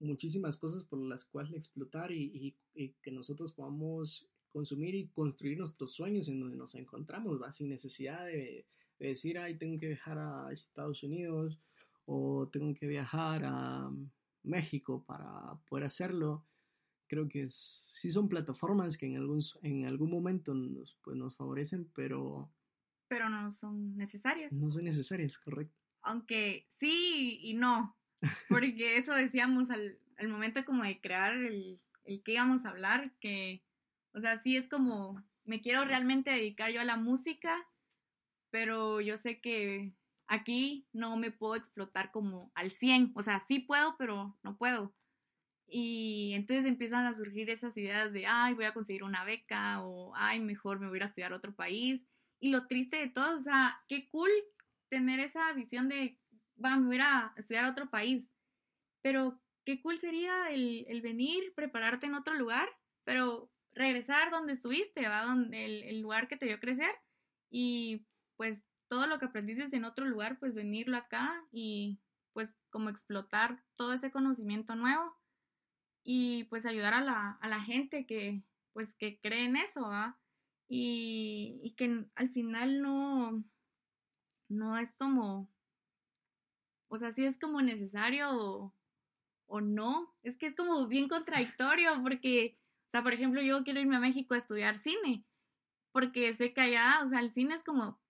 muchísimas 0.00 0.56
cosas 0.56 0.84
por 0.84 0.98
las 0.98 1.24
cuales 1.24 1.54
explotar 1.54 2.10
y, 2.12 2.56
que 2.74 3.12
nosotros 3.12 3.52
podamos 3.52 4.28
consumir 4.50 4.94
y 4.94 5.08
construir 5.08 5.58
nuestros 5.58 5.92
sueños 5.92 6.28
en 6.28 6.40
donde 6.40 6.56
nos 6.56 6.74
encontramos, 6.74 7.40
sin 7.54 7.68
necesidad 7.68 8.26
de, 8.26 8.66
de 8.98 9.08
decir, 9.08 9.38
ay, 9.38 9.56
tengo 9.56 9.78
que 9.78 9.88
viajar 9.88 10.18
a 10.18 10.52
Estados 10.52 11.02
Unidos 11.02 11.58
o 12.06 12.48
tengo 12.52 12.74
que 12.74 12.86
viajar 12.86 13.42
a, 13.44 13.90
México 14.42 15.04
para 15.04 15.56
poder 15.66 15.84
hacerlo. 15.84 16.46
Creo 17.06 17.28
que 17.28 17.48
sí 17.50 18.10
son 18.10 18.28
plataformas 18.28 18.96
que 18.96 19.06
en 19.06 19.16
algún, 19.16 19.40
en 19.62 19.86
algún 19.86 20.10
momento 20.10 20.54
nos, 20.54 20.96
pues, 21.02 21.16
nos 21.16 21.36
favorecen, 21.36 21.90
pero... 21.94 22.50
Pero 23.08 23.28
no 23.28 23.52
son 23.52 23.96
necesarias. 23.96 24.50
No 24.52 24.70
son 24.70 24.84
necesarias, 24.84 25.38
correcto. 25.38 25.76
Aunque 26.00 26.66
sí 26.70 27.38
y 27.42 27.54
no, 27.54 27.96
porque 28.48 28.96
eso 28.96 29.14
decíamos 29.14 29.70
al, 29.70 29.98
al 30.16 30.28
momento 30.28 30.64
como 30.64 30.84
de 30.84 31.00
crear 31.00 31.34
el, 31.34 31.80
el 32.04 32.22
que 32.22 32.32
íbamos 32.32 32.64
a 32.64 32.70
hablar, 32.70 33.12
que, 33.20 33.62
o 34.14 34.20
sea, 34.20 34.40
sí 34.42 34.56
es 34.56 34.68
como, 34.68 35.22
me 35.44 35.60
quiero 35.60 35.84
realmente 35.84 36.30
dedicar 36.30 36.72
yo 36.72 36.80
a 36.80 36.84
la 36.84 36.96
música, 36.96 37.68
pero 38.50 39.00
yo 39.00 39.16
sé 39.16 39.40
que 39.40 39.92
Aquí 40.32 40.88
no 40.94 41.18
me 41.18 41.30
puedo 41.30 41.56
explotar 41.56 42.10
como 42.10 42.52
al 42.54 42.70
100, 42.70 43.12
o 43.14 43.22
sea, 43.22 43.44
sí 43.46 43.58
puedo, 43.58 43.96
pero 43.98 44.38
no 44.42 44.56
puedo. 44.56 44.94
Y 45.66 46.32
entonces 46.34 46.64
empiezan 46.64 47.04
a 47.04 47.14
surgir 47.14 47.50
esas 47.50 47.76
ideas 47.76 48.14
de, 48.14 48.24
ay, 48.26 48.54
voy 48.54 48.64
a 48.64 48.72
conseguir 48.72 49.04
una 49.04 49.24
beca 49.24 49.84
o, 49.84 50.14
ay, 50.16 50.40
mejor 50.40 50.80
me 50.80 50.88
voy 50.88 51.00
a 51.00 51.04
estudiar 51.04 51.34
a 51.34 51.36
otro 51.36 51.54
país. 51.54 52.02
Y 52.40 52.48
lo 52.48 52.66
triste 52.66 52.96
de 52.96 53.08
todo, 53.08 53.36
o 53.36 53.40
sea, 53.40 53.78
qué 53.88 54.08
cool 54.08 54.30
tener 54.88 55.20
esa 55.20 55.52
visión 55.52 55.90
de, 55.90 56.18
va, 56.64 56.78
me 56.78 56.86
voy 56.86 56.98
a 57.02 57.34
estudiar 57.36 57.66
a 57.66 57.70
otro 57.70 57.90
país. 57.90 58.26
Pero 59.02 59.38
qué 59.66 59.82
cool 59.82 59.98
sería 59.98 60.50
el, 60.50 60.86
el 60.88 61.02
venir, 61.02 61.52
prepararte 61.54 62.06
en 62.06 62.14
otro 62.14 62.32
lugar, 62.36 62.70
pero 63.04 63.52
regresar 63.74 64.30
donde 64.30 64.54
estuviste, 64.54 65.06
¿va? 65.08 65.26
Donde 65.26 65.66
el, 65.66 65.82
el 65.82 66.00
lugar 66.00 66.26
que 66.26 66.38
te 66.38 66.46
vio 66.46 66.58
crecer 66.58 66.94
y 67.50 68.06
pues 68.38 68.62
todo 68.92 69.06
lo 69.06 69.18
que 69.18 69.24
aprendiste 69.24 69.74
en 69.74 69.86
otro 69.86 70.04
lugar, 70.04 70.38
pues 70.38 70.52
venirlo 70.52 70.98
acá 70.98 71.46
y 71.50 71.98
pues 72.34 72.54
como 72.68 72.90
explotar 72.90 73.64
todo 73.74 73.94
ese 73.94 74.10
conocimiento 74.10 74.76
nuevo 74.76 75.16
y 76.02 76.44
pues 76.50 76.66
ayudar 76.66 76.92
a 76.92 77.00
la, 77.00 77.38
a 77.40 77.48
la 77.48 77.58
gente 77.62 78.04
que 78.04 78.44
pues 78.74 78.94
que 78.94 79.18
cree 79.18 79.46
en 79.46 79.56
eso, 79.56 79.90
Y, 80.68 81.58
y, 81.62 81.70
que 81.70 82.04
al 82.16 82.28
final 82.28 82.82
no, 82.82 83.42
no 84.50 84.76
es 84.76 84.92
como, 84.98 85.50
o 86.88 86.98
sea, 86.98 87.12
sí 87.12 87.24
es 87.24 87.38
como 87.38 87.62
necesario 87.62 88.28
o, 88.36 88.74
o 89.46 89.60
no. 89.62 90.14
Es 90.22 90.36
que 90.36 90.48
es 90.48 90.54
como 90.54 90.86
bien 90.86 91.08
contradictorio 91.08 92.02
porque, 92.02 92.58
o 92.88 92.90
sea, 92.90 93.02
por 93.02 93.14
ejemplo, 93.14 93.40
yo 93.40 93.64
quiero 93.64 93.80
irme 93.80 93.96
a 93.96 94.00
México 94.00 94.34
a 94.34 94.38
estudiar 94.38 94.78
cine, 94.78 95.24
porque 95.92 96.34
sé 96.34 96.52
que 96.52 96.60
allá, 96.60 97.00
o 97.06 97.08
sea, 97.08 97.20
el 97.20 97.32
cine 97.32 97.54
es 97.54 97.64
como, 97.64 98.01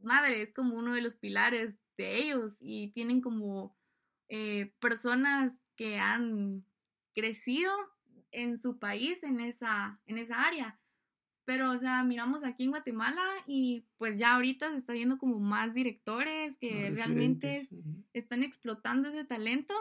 madre, 0.00 0.42
es 0.42 0.52
como 0.52 0.76
uno 0.76 0.94
de 0.94 1.02
los 1.02 1.16
pilares 1.16 1.78
de 1.96 2.18
ellos 2.18 2.56
y 2.60 2.88
tienen 2.88 3.20
como 3.20 3.76
eh, 4.28 4.72
personas 4.80 5.52
que 5.76 5.98
han 5.98 6.64
crecido 7.14 7.72
en 8.30 8.58
su 8.58 8.78
país 8.78 9.22
en 9.22 9.40
esa, 9.40 10.00
en 10.06 10.18
esa 10.18 10.44
área. 10.44 10.78
Pero, 11.44 11.70
o 11.72 11.78
sea, 11.78 12.04
miramos 12.04 12.44
aquí 12.44 12.64
en 12.64 12.70
Guatemala 12.70 13.24
y 13.46 13.86
pues 13.96 14.18
ya 14.18 14.34
ahorita 14.34 14.70
se 14.70 14.76
está 14.76 14.92
viendo 14.92 15.16
como 15.16 15.40
más 15.40 15.72
directores 15.72 16.58
que 16.58 16.90
realmente 16.90 17.66
están 18.12 18.42
explotando 18.42 19.08
ese 19.08 19.24
talento, 19.24 19.74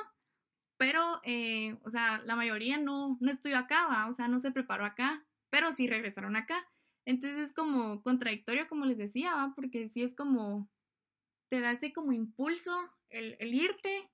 pero, 0.77 1.19
eh, 1.23 1.77
o 1.83 1.89
sea, 1.89 2.21
la 2.23 2.35
mayoría 2.35 2.77
no, 2.77 3.17
no 3.19 3.31
estudió 3.31 3.57
acá, 3.57 4.07
o 4.07 4.13
sea, 4.13 4.27
no 4.27 4.39
se 4.39 4.51
preparó 4.51 4.85
acá, 4.85 5.25
pero 5.49 5.71
sí 5.71 5.87
regresaron 5.87 6.35
acá. 6.35 6.65
Entonces 7.07 7.39
es 7.39 7.53
como 7.53 8.03
contradictorio, 8.03 8.67
como 8.67 8.83
les 8.83 8.97
decía, 8.97 9.33
¿va? 9.33 9.53
porque 9.55 9.87
sí 9.87 10.03
es 10.03 10.13
como, 10.13 10.69
te 11.49 11.61
da 11.61 11.71
ese 11.71 11.93
como 11.93 12.11
impulso 12.11 12.73
el, 13.07 13.37
el 13.39 13.53
irte 13.53 14.11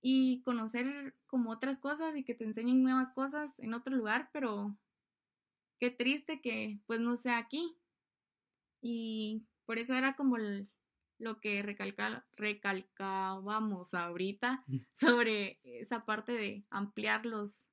y 0.00 0.40
conocer 0.42 1.16
como 1.26 1.50
otras 1.50 1.80
cosas 1.80 2.16
y 2.16 2.22
que 2.22 2.36
te 2.36 2.44
enseñen 2.44 2.84
nuevas 2.84 3.10
cosas 3.10 3.58
en 3.58 3.74
otro 3.74 3.96
lugar, 3.96 4.30
pero 4.32 4.78
qué 5.80 5.90
triste 5.90 6.40
que 6.40 6.78
pues 6.86 7.00
no 7.00 7.16
sea 7.16 7.38
aquí. 7.38 7.76
Y 8.80 9.44
por 9.66 9.78
eso 9.78 9.94
era 9.94 10.14
como 10.14 10.36
lo 11.18 11.40
que 11.40 11.64
recalcábamos 11.64 13.92
ahorita 13.92 14.64
sobre 14.94 15.58
esa 15.64 16.04
parte 16.04 16.30
de 16.30 16.64
ampliar 16.70 17.26
los, 17.26 17.66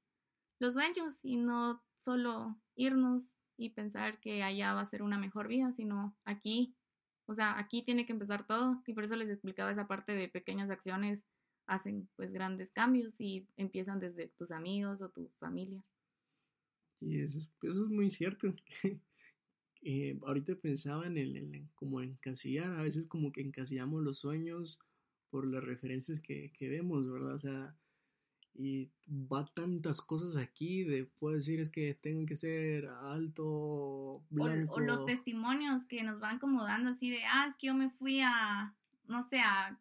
los 0.58 0.74
sueños 0.74 1.24
y 1.24 1.36
no 1.36 1.84
solo 1.96 2.60
irnos 2.74 3.37
y 3.58 3.72
pensar 3.72 4.20
que 4.20 4.44
allá 4.44 4.74
va 4.74 4.82
a 4.82 4.86
ser 4.86 5.02
una 5.02 5.18
mejor 5.18 5.48
vida, 5.48 5.72
sino 5.72 6.16
aquí, 6.24 6.76
o 7.26 7.34
sea, 7.34 7.58
aquí 7.58 7.82
tiene 7.82 8.06
que 8.06 8.14
empezar 8.14 8.46
todo 8.46 8.82
y 8.86 8.94
por 8.94 9.04
eso 9.04 9.16
les 9.16 9.30
explicaba 9.30 9.72
esa 9.72 9.88
parte 9.88 10.14
de 10.14 10.30
pequeñas 10.30 10.70
acciones 10.70 11.26
hacen 11.66 12.08
pues 12.16 12.32
grandes 12.32 12.72
cambios 12.72 13.20
y 13.20 13.46
empiezan 13.58 14.00
desde 14.00 14.30
tus 14.38 14.52
amigos 14.52 15.02
o 15.02 15.10
tu 15.10 15.30
familia. 15.40 15.84
Y 17.02 17.22
eso, 17.22 17.50
es 17.62 17.78
muy 17.82 18.10
cierto. 18.10 18.54
eh, 19.82 20.18
ahorita 20.26 20.56
pensaba 20.56 21.06
en 21.06 21.18
el, 21.18 21.68
como 21.76 22.02
encasillar, 22.02 22.74
a 22.80 22.82
veces 22.82 23.06
como 23.06 23.32
que 23.32 23.42
encasillamos 23.42 24.02
los 24.04 24.20
sueños 24.20 24.80
por 25.30 25.46
las 25.46 25.64
referencias 25.64 26.20
que, 26.20 26.52
que 26.54 26.70
vemos, 26.70 27.12
¿verdad? 27.12 27.34
O 27.34 27.40
sea, 27.40 27.78
y 28.58 28.90
va 29.08 29.46
tantas 29.46 30.02
cosas 30.02 30.36
aquí 30.36 30.84
de 30.84 31.06
puedo 31.06 31.36
decir 31.36 31.60
es 31.60 31.70
que 31.70 31.94
tengo 31.94 32.26
que 32.26 32.36
ser 32.36 32.88
alto 32.88 34.24
blanco 34.30 34.76
o, 34.76 34.80
los 34.80 35.06
testimonios 35.06 35.86
que 35.86 36.04
nos 36.04 36.20
van 36.20 36.40
como 36.40 36.64
dando 36.64 36.92
así 36.92 37.10
de 37.10 37.24
ah 37.26 37.48
es 37.50 37.56
que 37.56 37.68
yo 37.68 37.74
me 37.74 37.90
fui 37.92 38.22
a 38.22 38.76
no 39.06 39.22
sé 39.30 39.40
a 39.40 39.80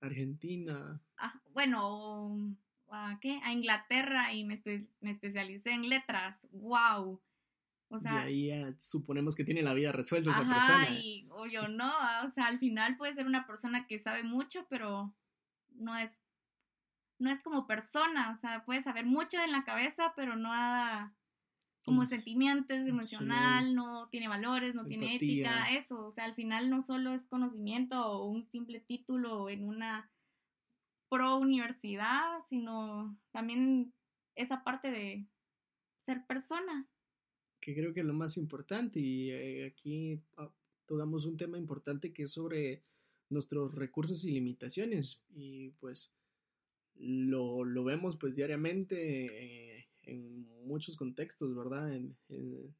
Argentina 0.00 1.00
ah, 1.18 1.40
bueno 1.52 2.56
a 2.90 3.18
qué 3.20 3.40
a 3.44 3.52
Inglaterra 3.52 4.32
y 4.34 4.44
me, 4.44 4.60
me 5.00 5.10
especialicé 5.10 5.70
en 5.72 5.88
letras. 5.88 6.46
Wow 6.52 7.20
o 7.94 8.00
sea, 8.00 8.28
y 8.28 8.50
ahí 8.50 8.74
suponemos 8.78 9.36
que 9.36 9.44
tiene 9.44 9.62
la 9.62 9.74
vida 9.74 9.92
resuelta 9.92 10.30
esa 10.30 10.40
persona. 10.40 10.90
Y, 10.90 11.28
o 11.30 11.46
yo 11.46 11.68
no, 11.68 11.92
o 12.24 12.30
sea, 12.30 12.46
al 12.46 12.58
final 12.58 12.96
puede 12.96 13.14
ser 13.14 13.26
una 13.26 13.46
persona 13.46 13.86
que 13.86 13.98
sabe 13.98 14.24
mucho, 14.24 14.66
pero 14.68 15.14
no 15.74 15.96
es 15.96 16.10
no 17.18 17.30
es 17.30 17.40
como 17.42 17.66
persona, 17.66 18.32
o 18.36 18.38
sea, 18.38 18.64
puede 18.64 18.82
saber 18.82 19.06
mucho 19.06 19.38
en 19.42 19.52
la 19.52 19.64
cabeza, 19.64 20.12
pero 20.16 20.36
no 20.36 20.48
nada 20.48 21.14
como 21.84 22.06
sentimientos, 22.06 22.78
emocional, 22.78 23.74
no 23.74 24.08
tiene 24.08 24.26
valores, 24.26 24.74
no 24.74 24.86
tiene 24.86 25.16
ética, 25.16 25.70
eso, 25.72 26.06
o 26.06 26.12
sea, 26.12 26.24
al 26.24 26.34
final 26.34 26.70
no 26.70 26.80
solo 26.80 27.12
es 27.12 27.26
conocimiento 27.26 28.06
o 28.06 28.26
un 28.26 28.48
simple 28.48 28.80
título 28.80 29.50
en 29.50 29.64
una 29.64 30.10
pro 31.10 31.36
universidad, 31.36 32.40
sino 32.48 33.18
también 33.32 33.92
esa 34.34 34.64
parte 34.64 34.90
de 34.90 35.26
ser 36.06 36.24
persona. 36.26 36.88
Que 37.60 37.74
creo 37.74 37.92
que 37.92 38.00
es 38.00 38.06
lo 38.06 38.14
más 38.14 38.36
importante 38.38 39.00
y 39.00 39.30
eh, 39.30 39.66
aquí 39.66 40.22
ah, 40.38 40.50
tocamos 40.86 41.26
un 41.26 41.36
tema 41.36 41.58
importante 41.58 42.12
que 42.12 42.24
es 42.24 42.32
sobre 42.32 42.82
nuestros 43.28 43.74
recursos 43.74 44.24
y 44.24 44.32
limitaciones 44.32 45.22
y 45.34 45.70
pues 45.80 46.14
lo, 46.96 47.64
lo 47.64 47.84
vemos 47.84 48.16
pues 48.16 48.36
diariamente 48.36 49.76
eh, 49.76 49.86
en 50.02 50.46
muchos 50.64 50.96
contextos, 50.96 51.54
¿verdad? 51.54 51.94
En, 51.94 52.16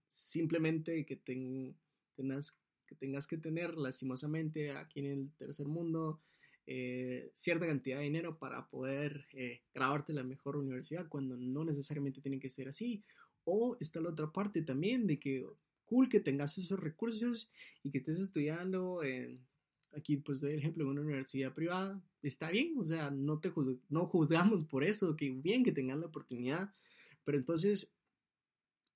simplemente 0.06 1.04
que, 1.04 1.16
tengas, 1.16 2.58
que 2.86 2.94
tengas 2.94 3.26
que 3.26 3.38
tener 3.38 3.76
lastimosamente 3.76 4.72
aquí 4.72 5.00
en 5.00 5.06
el 5.06 5.30
tercer 5.36 5.66
mundo 5.66 6.20
eh, 6.66 7.30
cierta 7.34 7.66
cantidad 7.66 7.98
de 7.98 8.04
dinero 8.04 8.38
para 8.38 8.66
poder 8.68 9.26
eh, 9.32 9.62
grabarte 9.74 10.14
la 10.14 10.22
mejor 10.22 10.56
universidad 10.56 11.08
cuando 11.08 11.36
no 11.36 11.64
necesariamente 11.64 12.20
tiene 12.20 12.40
que 12.40 12.50
ser 12.50 12.68
así. 12.68 13.04
O 13.44 13.76
está 13.80 14.00
la 14.00 14.10
otra 14.10 14.32
parte 14.32 14.62
también 14.62 15.06
de 15.06 15.18
que 15.18 15.46
cool 15.84 16.08
que 16.08 16.20
tengas 16.20 16.56
esos 16.56 16.80
recursos 16.80 17.50
y 17.82 17.90
que 17.90 17.98
estés 17.98 18.18
estudiando 18.18 19.02
en 19.02 19.44
aquí 19.96 20.16
pues 20.16 20.40
doy 20.40 20.52
el 20.52 20.58
ejemplo 20.58 20.84
de 20.84 20.90
una 20.90 21.00
universidad 21.00 21.54
privada, 21.54 22.02
está 22.22 22.50
bien, 22.50 22.74
o 22.78 22.84
sea, 22.84 23.10
no, 23.10 23.40
te 23.40 23.52
no 23.88 24.06
juzgamos 24.06 24.64
por 24.64 24.84
eso, 24.84 25.16
que 25.16 25.30
bien 25.30 25.64
que 25.64 25.72
tengan 25.72 26.00
la 26.00 26.06
oportunidad, 26.06 26.74
pero 27.24 27.38
entonces 27.38 27.96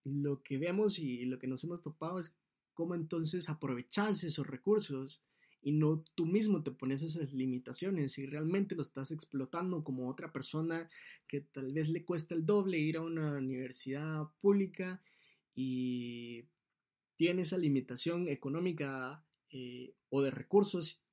lo 0.04 0.42
que 0.42 0.58
vemos 0.58 0.98
y 0.98 1.24
lo 1.24 1.38
que 1.38 1.46
nos 1.46 1.64
hemos 1.64 1.82
topado 1.82 2.18
es 2.18 2.36
cómo 2.74 2.94
entonces 2.94 3.48
aprovechas 3.48 4.24
esos 4.24 4.46
recursos 4.46 5.22
y 5.60 5.72
no 5.72 6.04
tú 6.14 6.24
mismo 6.24 6.62
te 6.62 6.70
pones 6.70 7.02
esas 7.02 7.32
limitaciones 7.32 8.18
y 8.18 8.26
realmente 8.26 8.76
lo 8.76 8.82
estás 8.82 9.10
explotando 9.10 9.82
como 9.82 10.08
otra 10.08 10.32
persona 10.32 10.88
que 11.26 11.40
tal 11.40 11.72
vez 11.72 11.88
le 11.88 12.04
cuesta 12.04 12.34
el 12.34 12.46
doble 12.46 12.78
ir 12.78 12.96
a 12.96 13.02
una 13.02 13.38
universidad 13.38 14.28
pública 14.40 15.02
y 15.54 16.44
tiene 17.16 17.42
esa 17.42 17.58
limitación 17.58 18.28
económica 18.28 19.24
eh, 19.50 19.94
o 20.10 20.22
de 20.22 20.30
recursos 20.30 21.04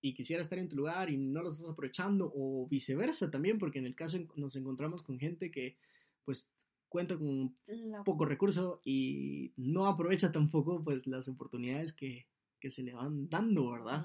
y 0.00 0.14
quisiera 0.14 0.42
estar 0.42 0.58
en 0.58 0.68
tu 0.68 0.76
lugar 0.76 1.10
y 1.10 1.16
no 1.16 1.42
lo 1.42 1.48
estás 1.48 1.70
aprovechando 1.70 2.32
o 2.34 2.66
viceversa 2.68 3.30
también, 3.30 3.58
porque 3.58 3.78
en 3.78 3.86
el 3.86 3.94
caso 3.94 4.18
nos 4.36 4.56
encontramos 4.56 5.02
con 5.02 5.18
gente 5.18 5.50
que 5.50 5.76
pues 6.24 6.52
cuenta 6.88 7.16
con 7.16 7.56
poco 8.04 8.26
recurso 8.26 8.80
y 8.84 9.52
no 9.56 9.86
aprovecha 9.86 10.30
tampoco 10.32 10.82
pues 10.84 11.06
las 11.06 11.28
oportunidades 11.28 11.92
que, 11.92 12.26
que 12.60 12.70
se 12.70 12.82
le 12.82 12.92
van 12.92 13.28
dando, 13.28 13.70
¿verdad? 13.70 14.04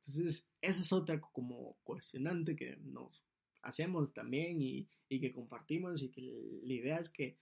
Entonces, 0.00 0.48
esa 0.60 0.82
es 0.82 0.92
otra 0.92 1.20
como 1.20 1.76
cuestionante 1.82 2.56
que 2.56 2.76
nos 2.82 3.24
hacemos 3.62 4.12
también 4.14 4.62
y, 4.62 4.88
y 5.08 5.20
que 5.20 5.32
compartimos 5.32 6.02
y 6.02 6.10
que 6.10 6.22
la 6.62 6.72
idea 6.72 6.98
es 6.98 7.08
que 7.08 7.36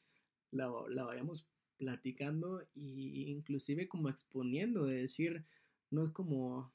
la, 0.51 0.71
la 0.89 1.05
vayamos 1.05 1.49
platicando 1.77 2.61
e 2.75 3.31
inclusive 3.31 3.89
como 3.89 4.09
exponiendo, 4.09 4.87
de 4.87 5.03
decir, 5.03 5.45
no 5.91 6.05
es 6.05 6.11
como, 6.11 6.73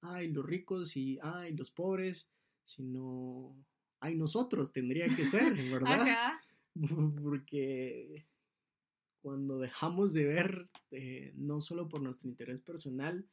ay, 0.00 0.28
los 0.28 0.44
ricos 0.44 0.96
y, 0.96 1.18
ay, 1.22 1.54
los 1.54 1.70
pobres, 1.70 2.28
sino, 2.64 3.56
ay, 4.00 4.14
nosotros 4.16 4.72
tendría 4.72 5.06
que 5.06 5.24
ser, 5.24 5.54
¿verdad? 5.72 6.32
Porque 7.22 8.26
cuando 9.20 9.58
dejamos 9.58 10.12
de 10.12 10.24
ver, 10.24 10.68
eh, 10.90 11.32
no 11.36 11.60
solo 11.60 11.88
por 11.88 12.00
nuestro 12.00 12.28
interés 12.28 12.60
personal, 12.60 13.26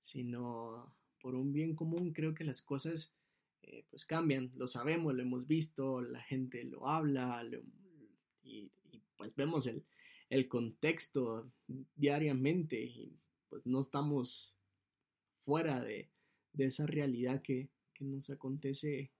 sino 0.00 0.94
por 1.20 1.34
un 1.34 1.52
bien 1.52 1.74
común, 1.74 2.12
creo 2.12 2.34
que 2.34 2.44
las 2.44 2.62
cosas 2.62 3.14
eh, 3.62 3.84
pues 3.90 4.04
cambian, 4.04 4.52
lo 4.54 4.66
sabemos, 4.66 5.14
lo 5.14 5.22
hemos 5.22 5.46
visto, 5.46 6.00
la 6.00 6.22
gente 6.22 6.64
lo 6.64 6.88
habla 6.88 7.44
y, 8.42 8.70
y, 8.92 9.02
pues 9.16 9.34
vemos 9.34 9.66
el, 9.66 9.84
el 10.28 10.48
contexto 10.48 11.50
diariamente 11.94 12.80
y 12.80 13.18
pues 13.48 13.66
no 13.66 13.80
estamos 13.80 14.56
fuera 15.44 15.80
de, 15.80 16.10
esa 16.58 16.86
realidad 16.86 17.42
que, 17.42 17.68
nos 17.98 18.28
acontece 18.28 19.10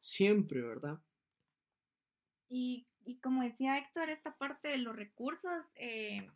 siempre, 0.00 0.62
¿verdad? 0.62 0.98
Y, 2.48 2.86
como 3.22 3.42
decía 3.42 3.76
Héctor, 3.76 4.08
esta 4.08 4.38
parte 4.38 4.68
de 4.68 4.78
los 4.78 4.96
recursos, 4.96 5.64
eh, 5.74 6.30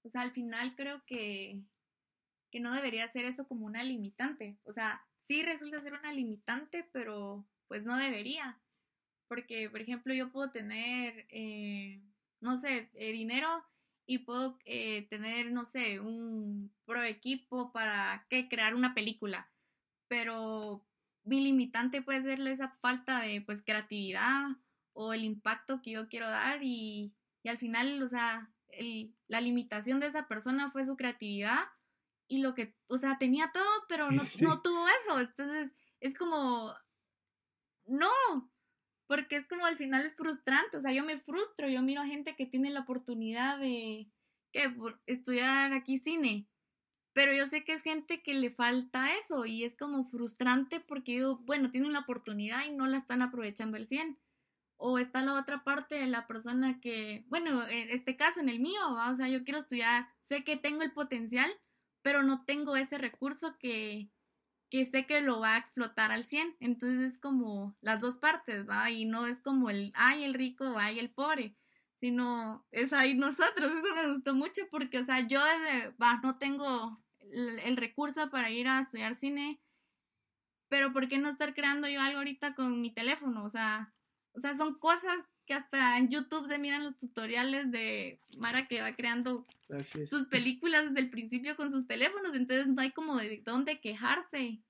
pues 0.00 0.16
al 0.16 0.32
final 0.32 0.74
creo 0.74 1.04
que, 1.04 1.60
que 2.50 2.60
no 2.60 2.72
debería 2.72 3.06
ser 3.08 3.26
eso 3.26 3.46
como 3.46 3.66
una 3.66 3.84
limitante. 3.84 4.56
O 4.64 4.72
sea, 4.72 5.06
sí 5.26 5.42
resulta 5.42 5.82
ser 5.82 5.92
una 5.92 6.12
limitante, 6.12 6.88
pero 6.92 7.44
pues 7.68 7.84
no 7.84 7.98
debería. 7.98 8.58
Porque, 9.28 9.68
por 9.68 9.80
ejemplo, 9.80 10.14
yo 10.14 10.30
puedo 10.30 10.50
tener, 10.50 11.26
eh, 11.30 12.00
no 12.44 12.60
sé, 12.60 12.90
eh, 12.92 13.12
dinero 13.12 13.64
y 14.06 14.18
puedo 14.18 14.58
eh, 14.66 15.06
tener, 15.08 15.50
no 15.50 15.64
sé, 15.64 15.98
un 15.98 16.70
pro 16.84 17.02
equipo 17.02 17.72
para 17.72 18.26
que 18.28 18.48
crear 18.50 18.74
una 18.74 18.94
película, 18.94 19.50
pero 20.08 20.86
mi 21.24 21.42
limitante 21.42 22.02
puede 22.02 22.22
ser 22.22 22.40
esa 22.46 22.68
falta 22.82 23.20
de 23.22 23.40
pues 23.40 23.62
creatividad 23.62 24.42
o 24.92 25.14
el 25.14 25.24
impacto 25.24 25.80
que 25.80 25.92
yo 25.92 26.06
quiero 26.08 26.28
dar 26.28 26.62
y, 26.62 27.14
y 27.42 27.48
al 27.48 27.56
final, 27.56 28.02
o 28.02 28.08
sea, 28.08 28.52
el, 28.68 29.16
la 29.26 29.40
limitación 29.40 29.98
de 29.98 30.08
esa 30.08 30.28
persona 30.28 30.70
fue 30.70 30.84
su 30.84 30.96
creatividad 30.96 31.60
y 32.28 32.38
lo 32.38 32.54
que, 32.54 32.76
o 32.88 32.98
sea, 32.98 33.16
tenía 33.16 33.52
todo, 33.52 33.86
pero 33.88 34.10
no, 34.10 34.22
no 34.42 34.60
tuvo 34.60 34.86
eso. 35.02 35.18
Entonces, 35.18 35.72
es 36.00 36.14
como, 36.14 36.74
no, 37.86 38.10
porque 39.06 39.36
es 39.36 39.46
como 39.46 39.66
al 39.66 39.76
final 39.76 40.06
es 40.06 40.14
frustrante, 40.14 40.76
o 40.76 40.80
sea, 40.80 40.92
yo 40.92 41.04
me 41.04 41.20
frustro, 41.20 41.68
yo 41.68 41.82
miro 41.82 42.00
a 42.00 42.06
gente 42.06 42.36
que 42.36 42.46
tiene 42.46 42.70
la 42.70 42.80
oportunidad 42.80 43.58
de 43.58 44.10
que 44.52 44.72
estudiar 45.06 45.72
aquí 45.72 45.98
cine, 45.98 46.46
pero 47.14 47.32
yo 47.32 47.46
sé 47.46 47.64
que 47.64 47.72
es 47.72 47.82
gente 47.82 48.22
que 48.22 48.34
le 48.34 48.50
falta 48.50 49.14
eso 49.18 49.46
y 49.46 49.64
es 49.64 49.76
como 49.76 50.04
frustrante 50.04 50.80
porque 50.80 51.24
bueno, 51.40 51.70
tienen 51.70 51.92
la 51.92 52.00
oportunidad 52.00 52.64
y 52.66 52.72
no 52.72 52.86
la 52.86 52.98
están 52.98 53.22
aprovechando 53.22 53.76
al 53.76 53.86
100. 53.86 54.18
O 54.76 54.98
está 54.98 55.22
la 55.22 55.34
otra 55.34 55.62
parte 55.62 55.94
de 55.94 56.08
la 56.08 56.26
persona 56.26 56.80
que, 56.80 57.24
bueno, 57.28 57.66
en 57.68 57.90
este 57.90 58.16
caso, 58.16 58.40
en 58.40 58.48
el 58.48 58.58
mío, 58.58 58.80
o 59.08 59.14
sea, 59.14 59.28
yo 59.28 59.44
quiero 59.44 59.60
estudiar, 59.60 60.08
sé 60.28 60.42
que 60.42 60.56
tengo 60.56 60.82
el 60.82 60.92
potencial, 60.92 61.48
pero 62.02 62.24
no 62.24 62.44
tengo 62.44 62.76
ese 62.76 62.98
recurso 62.98 63.56
que, 63.58 64.10
que 64.74 64.86
sé 64.86 65.06
que 65.06 65.20
lo 65.20 65.38
va 65.38 65.54
a 65.54 65.58
explotar 65.58 66.10
al 66.10 66.24
100. 66.24 66.56
Entonces 66.58 67.12
es 67.12 67.18
como 67.20 67.76
las 67.80 68.00
dos 68.00 68.16
partes, 68.16 68.68
¿va? 68.68 68.90
Y 68.90 69.04
no 69.04 69.24
es 69.24 69.38
como 69.38 69.70
el, 69.70 69.92
ay, 69.94 70.24
el 70.24 70.34
rico, 70.34 70.74
ay, 70.76 70.98
el 70.98 71.10
pobre, 71.10 71.54
sino 72.00 72.66
es 72.72 72.92
ahí 72.92 73.14
nosotros. 73.14 73.72
Eso 73.72 73.94
me 73.94 74.12
gustó 74.12 74.34
mucho 74.34 74.62
porque, 74.72 74.98
o 74.98 75.04
sea, 75.04 75.20
yo 75.20 75.40
desde, 75.44 75.90
va, 75.90 76.18
no 76.24 76.38
tengo 76.38 77.00
el, 77.20 77.76
recurso 77.76 78.30
para 78.30 78.50
ir 78.50 78.66
a 78.66 78.80
estudiar 78.80 79.14
cine, 79.14 79.60
pero 80.68 80.92
¿por 80.92 81.08
qué 81.08 81.18
no 81.18 81.28
estar 81.28 81.54
creando 81.54 81.86
yo 81.86 82.00
algo 82.00 82.18
ahorita 82.18 82.56
con 82.56 82.80
mi 82.80 82.92
teléfono? 82.92 83.44
O 83.44 83.50
sea, 83.50 83.94
o 84.32 84.40
sea, 84.40 84.56
son 84.56 84.76
cosas 84.80 85.14
que 85.46 85.54
hasta 85.54 85.98
en 85.98 86.08
YouTube 86.08 86.48
se 86.48 86.58
miran 86.58 86.84
los 86.84 86.98
tutoriales 86.98 87.70
de 87.70 88.20
Mara 88.38 88.66
que 88.66 88.80
va 88.80 88.94
creando 88.94 89.46
sus 90.06 90.26
películas 90.26 90.88
desde 90.88 91.00
el 91.00 91.10
principio 91.10 91.56
con 91.56 91.70
sus 91.70 91.86
teléfonos, 91.86 92.34
entonces 92.34 92.66
no 92.66 92.80
hay 92.80 92.90
como 92.92 93.16
de 93.16 93.42
dónde 93.44 93.80
quejarse. 93.80 94.60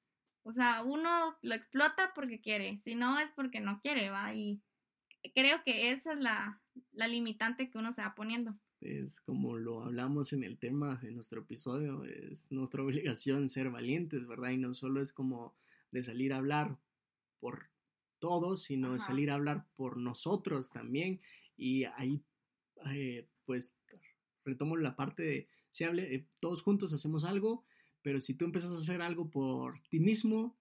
O 0.42 0.52
sea, 0.52 0.82
uno 0.82 1.36
lo 1.42 1.54
explota 1.54 2.12
porque 2.14 2.40
quiere, 2.40 2.80
si 2.84 2.94
no 2.94 3.18
es 3.18 3.30
porque 3.34 3.60
no 3.60 3.80
quiere, 3.80 4.10
va. 4.10 4.34
Y 4.34 4.60
creo 5.34 5.62
que 5.64 5.90
esa 5.90 6.12
es 6.12 6.20
la, 6.20 6.60
la 6.92 7.08
limitante 7.08 7.70
que 7.70 7.78
uno 7.78 7.92
se 7.92 8.02
va 8.02 8.14
poniendo. 8.14 8.54
Es 8.80 9.20
como 9.20 9.56
lo 9.56 9.82
hablamos 9.84 10.34
en 10.34 10.44
el 10.44 10.58
tema 10.58 10.96
de 10.96 11.10
nuestro 11.12 11.40
episodio, 11.40 12.04
es 12.04 12.52
nuestra 12.52 12.82
obligación 12.82 13.48
ser 13.48 13.70
valientes, 13.70 14.26
¿verdad? 14.26 14.50
Y 14.50 14.58
no 14.58 14.74
solo 14.74 15.00
es 15.00 15.12
como 15.12 15.56
de 15.90 16.02
salir 16.02 16.34
a 16.34 16.36
hablar 16.36 16.76
por 17.40 17.70
todos, 18.24 18.62
sino 18.62 18.94
de 18.94 18.98
salir 18.98 19.30
a 19.30 19.34
hablar 19.34 19.66
por 19.76 19.98
nosotros 19.98 20.70
también. 20.70 21.20
Y 21.58 21.84
ahí, 21.84 22.22
eh, 22.86 23.28
pues, 23.44 23.76
retomo 24.46 24.78
la 24.78 24.96
parte 24.96 25.22
de, 25.22 25.48
si 25.70 25.84
hable, 25.84 26.14
eh, 26.14 26.26
todos 26.40 26.62
juntos 26.62 26.94
hacemos 26.94 27.26
algo, 27.26 27.66
pero 28.00 28.18
si 28.20 28.32
tú 28.32 28.46
empiezas 28.46 28.72
a 28.72 28.76
hacer 28.78 29.02
algo 29.02 29.28
por 29.28 29.78
ti 29.90 30.00
mismo, 30.00 30.56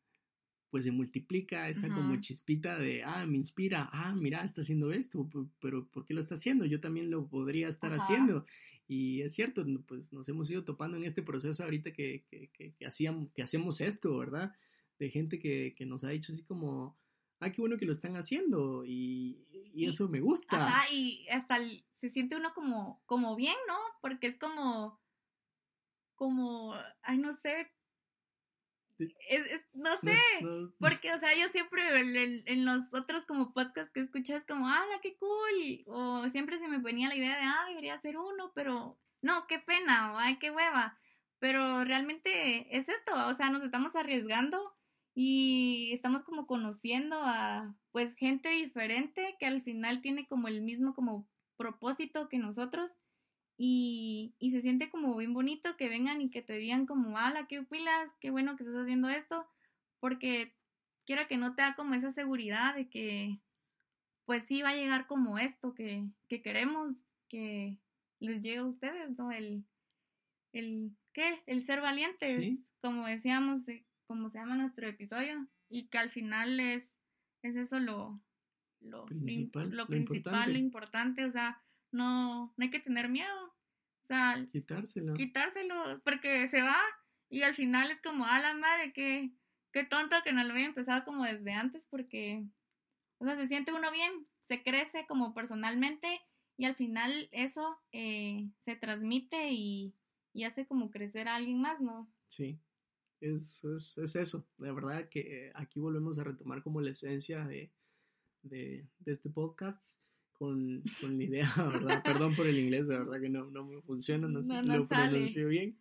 pues 0.69 0.83
se 0.83 0.91
multiplica 0.91 1.69
esa 1.69 1.87
como 1.87 2.19
chispita 2.19 2.77
de, 2.77 3.01
ah, 3.03 3.25
me 3.25 3.37
inspira, 3.37 3.89
ah, 3.93 4.13
mira, 4.13 4.43
está 4.43 4.59
haciendo 4.59 4.91
esto, 4.91 5.29
pero 5.61 5.87
¿por 5.87 6.03
qué 6.03 6.13
lo 6.13 6.19
está 6.19 6.35
haciendo? 6.35 6.65
Yo 6.65 6.81
también 6.81 7.09
lo 7.09 7.29
podría 7.29 7.69
estar 7.69 7.93
haciendo. 7.93 8.45
Y 8.89 9.21
es 9.21 9.33
cierto, 9.33 9.65
pues 9.87 10.11
nos 10.11 10.27
hemos 10.27 10.51
ido 10.51 10.65
topando 10.65 10.97
en 10.97 11.05
este 11.05 11.23
proceso 11.23 11.63
ahorita 11.63 11.93
que, 11.93 12.25
que, 12.29 12.49
que, 12.49 12.73
que, 12.73 12.85
hacíamos, 12.85 13.31
que 13.31 13.41
hacemos 13.41 13.79
esto, 13.79 14.17
¿verdad? 14.17 14.53
De 14.99 15.09
gente 15.09 15.39
que, 15.39 15.73
nos 15.85 16.03
ha 16.03 16.09
dicho 16.09 16.33
así 16.33 16.43
como, 16.43 16.97
ah, 17.43 17.51
qué 17.51 17.61
bueno 17.61 17.77
que 17.77 17.85
lo 17.85 17.91
están 17.91 18.15
haciendo 18.15 18.85
y, 18.85 19.45
y, 19.73 19.85
eso 19.87 20.07
me 20.07 20.21
gusta. 20.21 20.55
Ajá, 20.55 20.91
y 20.91 21.27
hasta 21.29 21.59
se 21.97 22.09
siente 22.09 22.35
uno 22.35 22.53
como, 22.53 23.01
como 23.05 23.35
bien, 23.35 23.55
¿no? 23.67 23.77
Porque 24.01 24.27
es 24.27 24.37
como, 24.37 24.99
como, 26.15 26.75
ay, 27.01 27.17
no 27.17 27.33
sé, 27.33 27.71
no 29.73 29.97
sé, 29.97 30.15
porque, 30.79 31.13
o 31.13 31.19
sea, 31.19 31.35
yo 31.35 31.49
siempre 31.49 31.81
en, 32.45 32.65
los 32.65 32.83
otros 32.93 33.25
como 33.25 33.53
podcasts 33.53 33.91
que 33.91 34.01
escuchas 34.01 34.45
como, 34.45 34.67
ah, 34.67 34.85
qué 35.01 35.17
cool! 35.17 35.83
O 35.87 36.29
siempre 36.29 36.59
se 36.59 36.67
me 36.67 36.79
ponía 36.79 37.09
la 37.09 37.15
idea 37.15 37.35
de, 37.35 37.43
ah, 37.43 37.65
debería 37.67 37.97
ser 37.99 38.17
uno, 38.17 38.51
pero 38.53 38.99
no, 39.21 39.47
qué 39.47 39.59
pena, 39.59 40.13
o 40.13 40.17
ay, 40.17 40.37
qué 40.37 40.51
hueva. 40.51 40.97
Pero 41.39 41.83
realmente 41.83 42.77
es 42.77 42.87
esto, 42.87 43.13
o 43.27 43.35
sea, 43.35 43.49
nos 43.49 43.63
estamos 43.63 43.95
arriesgando 43.95 44.75
y 45.15 45.91
estamos 45.93 46.23
como 46.23 46.47
conociendo 46.47 47.17
a, 47.21 47.75
pues, 47.91 48.15
gente 48.15 48.49
diferente 48.49 49.35
que 49.39 49.45
al 49.45 49.61
final 49.61 50.01
tiene 50.01 50.27
como 50.27 50.47
el 50.47 50.61
mismo 50.61 50.93
como 50.93 51.27
propósito 51.57 52.29
que 52.29 52.39
nosotros 52.39 52.91
y, 53.57 54.33
y, 54.39 54.51
se 54.51 54.61
siente 54.61 54.89
como 54.89 55.15
bien 55.15 55.33
bonito 55.33 55.77
que 55.77 55.87
vengan 55.87 56.21
y 56.21 56.29
que 56.31 56.41
te 56.41 56.53
digan 56.53 56.87
como, 56.87 57.17
ala, 57.17 57.47
qué 57.47 57.61
pilas, 57.61 58.09
qué 58.19 58.31
bueno 58.31 58.55
que 58.55 58.63
estás 58.63 58.81
haciendo 58.81 59.09
esto, 59.09 59.47
porque 59.99 60.55
quiero 61.05 61.27
que 61.27 61.37
no 61.37 61.55
te 61.55 61.61
da 61.61 61.75
como 61.75 61.93
esa 61.93 62.11
seguridad 62.11 62.75
de 62.75 62.89
que 62.89 63.39
pues 64.25 64.43
sí 64.47 64.61
va 64.61 64.69
a 64.69 64.75
llegar 64.75 65.05
como 65.07 65.37
esto 65.37 65.73
que, 65.73 66.05
que 66.29 66.41
queremos 66.41 66.95
que 67.29 67.77
les 68.19 68.41
llegue 68.41 68.57
a 68.57 68.65
ustedes, 68.65 69.17
¿no? 69.17 69.31
El, 69.31 69.65
el 70.53 70.91
¿qué? 71.11 71.43
El 71.45 71.65
ser 71.65 71.81
valientes, 71.81 72.57
como 72.81 73.05
decíamos, 73.05 73.67
eh, 73.67 73.85
como 74.13 74.29
se 74.29 74.37
llama 74.37 74.55
nuestro 74.55 74.87
episodio, 74.87 75.47
y 75.69 75.87
que 75.87 75.97
al 75.97 76.11
final 76.11 76.59
es, 76.59 76.83
es 77.41 77.55
eso 77.55 77.79
lo, 77.79 78.21
lo 78.79 79.05
principal, 79.05 79.71
lo, 79.71 79.87
principal, 79.87 80.53
lo 80.53 80.59
importante, 80.59 81.25
o 81.25 81.31
sea, 81.31 81.59
no, 81.91 82.53
no 82.55 82.63
hay 82.63 82.69
que 82.69 82.79
tener 82.79 83.09
miedo. 83.09 83.45
O 84.03 84.05
sea, 84.05 84.45
quitárselo. 84.51 85.15
Quitárselo, 85.15 85.99
porque 86.03 86.47
se 86.49 86.61
va 86.61 86.77
y 87.27 87.41
al 87.41 87.55
final 87.55 87.89
es 87.89 87.99
como, 88.03 88.23
a 88.25 88.39
la 88.39 88.53
madre, 88.53 88.93
qué, 88.93 89.31
qué 89.71 89.83
tonto 89.83 90.15
que 90.23 90.31
no 90.31 90.43
lo 90.43 90.51
había 90.51 90.65
empezado 90.65 91.03
como 91.05 91.23
desde 91.23 91.53
antes, 91.53 91.83
porque, 91.89 92.45
o 93.17 93.25
sea, 93.25 93.35
se 93.35 93.47
siente 93.47 93.73
uno 93.73 93.91
bien, 93.91 94.27
se 94.47 94.61
crece 94.61 95.07
como 95.07 95.33
personalmente 95.33 96.21
y 96.55 96.65
al 96.65 96.75
final 96.75 97.29
eso 97.31 97.79
eh, 97.91 98.47
se 98.63 98.75
transmite 98.75 99.49
y, 99.49 99.95
y, 100.33 100.43
hace 100.43 100.67
como 100.67 100.91
crecer 100.91 101.27
a 101.27 101.33
alguien 101.33 101.59
más, 101.59 101.81
¿no? 101.81 102.07
Sí, 102.27 102.59
es, 103.23 103.63
es, 103.63 103.97
es 103.97 104.15
eso. 104.15 104.45
La 104.57 104.73
verdad 104.73 105.07
que 105.09 105.51
aquí 105.55 105.79
volvemos 105.79 106.19
a 106.19 106.23
retomar 106.23 106.61
como 106.61 106.81
la 106.81 106.91
esencia 106.91 107.45
de, 107.45 107.71
de, 108.43 108.85
de 108.99 109.11
este 109.11 109.29
podcast 109.29 109.83
con, 110.33 110.83
con 110.99 111.17
la 111.17 111.23
idea, 111.23 111.49
¿verdad? 111.57 112.03
Perdón 112.03 112.35
por 112.35 112.47
el 112.47 112.59
inglés, 112.59 112.87
de 112.87 112.97
verdad 112.97 113.21
que 113.21 113.29
no, 113.29 113.49
no 113.49 113.65
me 113.65 113.81
funciona, 113.81 114.27
no, 114.27 114.41
no, 114.41 114.61
no 114.61 114.77
lo 114.77 114.87
pronuncio 114.87 115.47
bien. 115.47 115.77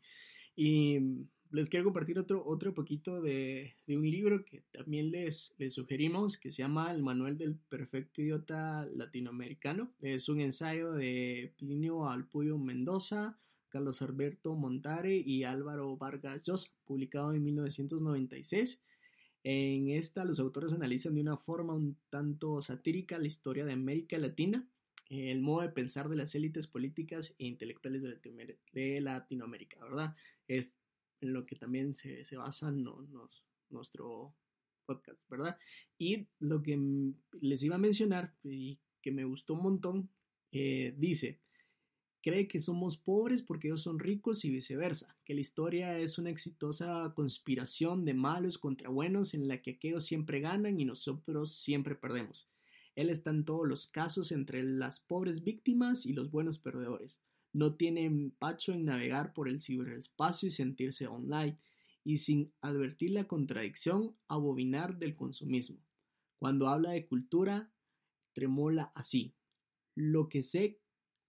Y 0.54 0.98
les 1.50 1.68
quiero 1.68 1.84
compartir 1.84 2.18
otro, 2.18 2.44
otro 2.46 2.74
poquito 2.74 3.20
de, 3.20 3.74
de, 3.86 3.96
un 3.96 4.08
libro 4.08 4.44
que 4.44 4.62
también 4.72 5.10
les, 5.10 5.54
les 5.58 5.74
sugerimos, 5.74 6.38
que 6.38 6.52
se 6.52 6.62
llama 6.62 6.92
El 6.92 7.02
Manual 7.02 7.36
del 7.36 7.56
Perfecto 7.56 8.22
Idiota 8.22 8.86
Latinoamericano. 8.94 9.92
Es 10.00 10.28
un 10.28 10.40
ensayo 10.40 10.92
de 10.92 11.52
Plinio 11.58 12.08
Alpuyo 12.08 12.56
Mendoza, 12.58 13.38
Carlos 13.72 14.02
Alberto 14.02 14.54
Montare 14.54 15.16
y 15.16 15.44
Álvaro 15.44 15.96
Vargas 15.96 16.44
Llosa, 16.44 16.76
publicado 16.84 17.32
en 17.32 17.42
1996. 17.42 18.84
En 19.44 19.88
esta 19.88 20.24
los 20.24 20.38
autores 20.38 20.72
analizan 20.74 21.14
de 21.14 21.22
una 21.22 21.38
forma 21.38 21.72
un 21.72 21.96
tanto 22.10 22.60
satírica 22.60 23.18
la 23.18 23.26
historia 23.26 23.64
de 23.64 23.72
América 23.72 24.18
Latina, 24.18 24.68
el 25.08 25.40
modo 25.40 25.62
de 25.62 25.70
pensar 25.70 26.08
de 26.08 26.16
las 26.16 26.34
élites 26.34 26.66
políticas 26.66 27.34
e 27.38 27.46
intelectuales 27.46 28.02
de 28.02 29.00
Latinoamérica, 29.00 29.82
¿verdad? 29.82 30.14
Es 30.46 30.76
en 31.22 31.32
lo 31.32 31.46
que 31.46 31.56
también 31.56 31.94
se, 31.94 32.24
se 32.26 32.36
basa 32.36 32.70
nuestro 33.70 34.34
podcast, 34.84 35.28
¿verdad? 35.30 35.58
Y 35.98 36.28
lo 36.38 36.62
que 36.62 36.78
les 37.40 37.62
iba 37.62 37.76
a 37.76 37.78
mencionar 37.78 38.34
y 38.44 38.78
que 39.00 39.12
me 39.12 39.24
gustó 39.24 39.54
un 39.54 39.62
montón, 39.62 40.10
eh, 40.52 40.94
dice, 40.96 41.40
cree 42.22 42.48
que 42.48 42.60
somos 42.60 42.96
pobres 42.96 43.42
porque 43.42 43.68
ellos 43.68 43.82
son 43.82 43.98
ricos 43.98 44.44
y 44.44 44.50
viceversa, 44.50 45.16
que 45.24 45.34
la 45.34 45.40
historia 45.40 45.98
es 45.98 46.18
una 46.18 46.30
exitosa 46.30 47.12
conspiración 47.14 48.04
de 48.04 48.14
malos 48.14 48.58
contra 48.58 48.88
buenos 48.88 49.34
en 49.34 49.48
la 49.48 49.60
que 49.60 49.72
aquellos 49.72 50.04
siempre 50.04 50.40
ganan 50.40 50.80
y 50.80 50.84
nosotros 50.84 51.54
siempre 51.54 51.94
perdemos. 51.94 52.48
Él 52.94 53.10
está 53.10 53.30
en 53.30 53.44
todos 53.44 53.66
los 53.66 53.86
casos 53.86 54.32
entre 54.32 54.62
las 54.62 55.00
pobres 55.00 55.42
víctimas 55.42 56.06
y 56.06 56.12
los 56.12 56.30
buenos 56.30 56.58
perdedores. 56.58 57.22
No 57.52 57.74
tiene 57.74 58.04
empacho 58.04 58.72
en 58.72 58.84
navegar 58.84 59.34
por 59.34 59.48
el 59.48 59.60
ciberespacio 59.60 60.48
y 60.48 60.50
sentirse 60.50 61.06
online, 61.06 61.58
y 62.04 62.18
sin 62.18 62.52
advertir 62.60 63.12
la 63.12 63.24
contradicción, 63.24 64.16
abominar 64.28 64.98
del 64.98 65.14
consumismo. 65.14 65.78
Cuando 66.38 66.66
habla 66.66 66.90
de 66.90 67.06
cultura, 67.06 67.72
tremola 68.32 68.90
así. 68.94 69.34
Lo 69.94 70.28
que 70.28 70.42
sé 70.42 70.81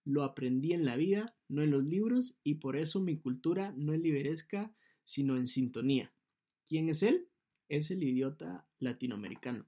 lo 0.06 0.24
aprendí 0.24 0.74
en 0.74 0.86
la 0.86 0.96
vida, 0.96 1.36
no 1.48 1.62
en 1.62 1.72
los 1.72 1.84
libros, 1.84 2.40
y 2.44 2.56
por 2.56 2.76
eso 2.76 3.00
mi 3.00 3.18
cultura 3.18 3.74
no 3.78 3.94
es 3.94 4.02
liberesca, 4.02 4.74
sino 5.04 5.38
en 5.38 5.48
sintonía. 5.48 6.14
¿Quién 6.68 6.90
es 6.90 7.04
él? 7.04 7.30
Es 7.70 7.92
el 7.92 8.04
idiota 8.04 8.68
latinoamericano. 8.80 9.66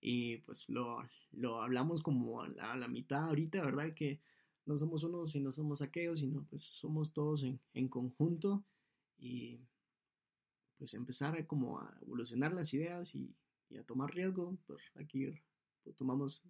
Y 0.00 0.38
pues 0.38 0.68
lo, 0.68 0.98
lo 1.32 1.62
hablamos 1.62 2.02
como 2.02 2.42
a 2.42 2.76
la, 2.76 2.88
mitad 2.88 3.24
ahorita, 3.24 3.64
¿verdad? 3.64 3.94
Que 3.94 4.20
no 4.64 4.76
somos 4.76 5.04
unos 5.04 5.34
y 5.34 5.40
no 5.40 5.52
somos 5.52 5.82
aquellos, 5.82 6.20
sino 6.20 6.44
pues 6.44 6.64
somos 6.64 7.12
todos 7.12 7.44
en, 7.44 7.60
en 7.74 7.88
conjunto 7.88 8.64
y 9.18 9.60
pues 10.76 10.94
empezar 10.94 11.46
como 11.46 11.78
a 11.78 11.98
evolucionar 12.02 12.52
las 12.52 12.72
ideas 12.74 13.14
y, 13.14 13.34
y 13.70 13.78
a 13.78 13.84
tomar 13.84 14.12
riesgo. 14.14 14.58
Pues 14.66 14.80
aquí 14.96 15.26
pues 15.82 15.96
tomamos 15.96 16.42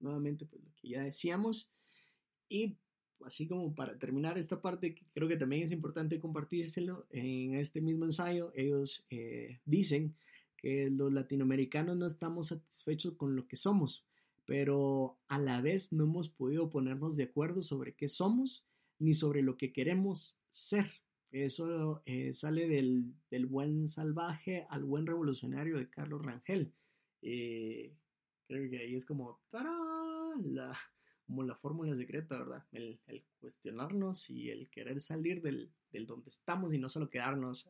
nuevamente 0.00 0.46
pues, 0.46 0.62
lo 0.62 0.74
que 0.76 0.88
ya 0.88 1.02
decíamos 1.02 1.70
y 2.48 2.76
así 3.24 3.46
como 3.46 3.74
para 3.74 3.98
terminar 3.98 4.38
esta 4.38 4.60
parte, 4.60 4.94
creo 5.12 5.28
que 5.28 5.36
también 5.36 5.62
es 5.62 5.72
importante 5.72 6.20
compartírselo, 6.20 7.06
en 7.10 7.54
este 7.54 7.80
mismo 7.80 8.04
ensayo 8.04 8.52
ellos 8.54 9.06
eh, 9.10 9.60
dicen 9.64 10.14
que 10.56 10.90
los 10.90 11.12
latinoamericanos 11.12 11.96
no 11.96 12.06
estamos 12.06 12.48
satisfechos 12.48 13.14
con 13.14 13.36
lo 13.36 13.46
que 13.46 13.56
somos, 13.56 14.06
pero 14.46 15.18
a 15.28 15.38
la 15.38 15.60
vez 15.60 15.92
no 15.92 16.04
hemos 16.04 16.28
podido 16.28 16.70
ponernos 16.70 17.16
de 17.16 17.24
acuerdo 17.24 17.62
sobre 17.62 17.94
qué 17.94 18.08
somos 18.08 18.66
ni 18.98 19.14
sobre 19.14 19.42
lo 19.42 19.56
que 19.56 19.72
queremos 19.72 20.40
ser. 20.50 20.90
Eso 21.30 22.02
eh, 22.06 22.32
sale 22.32 22.68
del, 22.68 23.12
del, 23.30 23.46
buen 23.46 23.88
salvaje 23.88 24.66
al 24.70 24.84
buen 24.84 25.06
revolucionario 25.06 25.78
de 25.78 25.90
Carlos 25.90 26.24
Rangel. 26.24 26.72
Eh, 27.22 27.92
creo 28.46 28.70
que 28.70 28.78
ahí 28.78 28.94
es 28.94 29.04
como 29.04 29.40
la, 30.44 30.78
como 31.26 31.42
la 31.42 31.54
fórmula 31.54 31.96
secreta, 31.96 32.38
¿verdad? 32.38 32.64
El, 32.72 33.00
cuestionarnos 33.40 34.30
y 34.30 34.50
el 34.50 34.70
querer 34.70 35.00
salir 35.00 35.42
del, 35.42 35.70
del, 35.92 36.06
donde 36.06 36.28
estamos 36.28 36.72
y 36.72 36.78
no 36.78 36.88
solo 36.88 37.10
quedarnos 37.10 37.68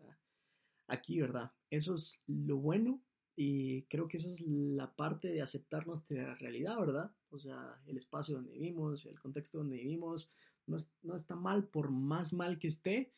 aquí, 0.87 1.21
¿verdad? 1.21 1.53
Eso 1.71 1.95
es 1.95 2.21
lo 2.27 2.59
bueno 2.59 3.01
y 3.37 3.83
creo 3.83 4.07
que 4.07 4.19
esa 4.19 4.29
es 4.29 4.41
la 4.43 4.95
parte 4.95 5.29
de 5.29 5.43
aceptar 5.43 5.87
nuestra 5.87 6.35
realidad, 6.37 6.79
¿verdad? 6.79 7.11
O 7.31 7.39
sea, 7.39 7.81
el 7.87 7.97
espacio 7.97 8.37
donde 8.37 8.53
vivimos, 8.53 9.07
el 9.07 9.19
contexto 9.19 9.59
donde 9.59 9.79
vivimos, 9.79 10.31
no, 10.67 10.77
no 11.03 11.15
está 11.15 11.35
mal 11.35 11.67
por 11.67 11.91
más 11.91 12.33
mal 12.33 12.59
que 12.59 12.69
esté, 12.69 13.13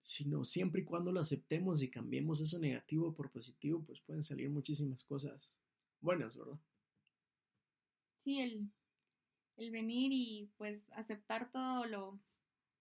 sino 0.00 0.44
siempre 0.44 0.82
y 0.82 0.84
cuando 0.84 1.12
lo 1.12 1.20
aceptemos 1.20 1.82
y 1.82 1.90
cambiemos 1.90 2.40
eso 2.40 2.58
negativo 2.58 3.14
por 3.14 3.30
positivo, 3.30 3.82
pues 3.84 4.00
pueden 4.00 4.22
salir 4.22 4.50
muchísimas 4.50 5.04
cosas 5.04 5.54
buenas, 6.00 6.36
¿verdad? 6.36 6.58
Sí, 8.18 8.40
el, 8.40 8.70
el 9.56 9.70
venir 9.70 10.12
y 10.12 10.50
pues 10.56 10.80
aceptar 10.92 11.50
todo 11.50 11.86
lo, 11.86 12.18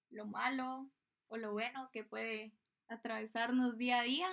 lo 0.09 0.25
malo 0.25 0.89
o 1.27 1.37
lo 1.37 1.51
bueno 1.53 1.89
que 1.91 2.03
puede 2.03 2.53
atravesarnos 2.87 3.77
día 3.77 3.99
a 3.99 4.03
día 4.03 4.29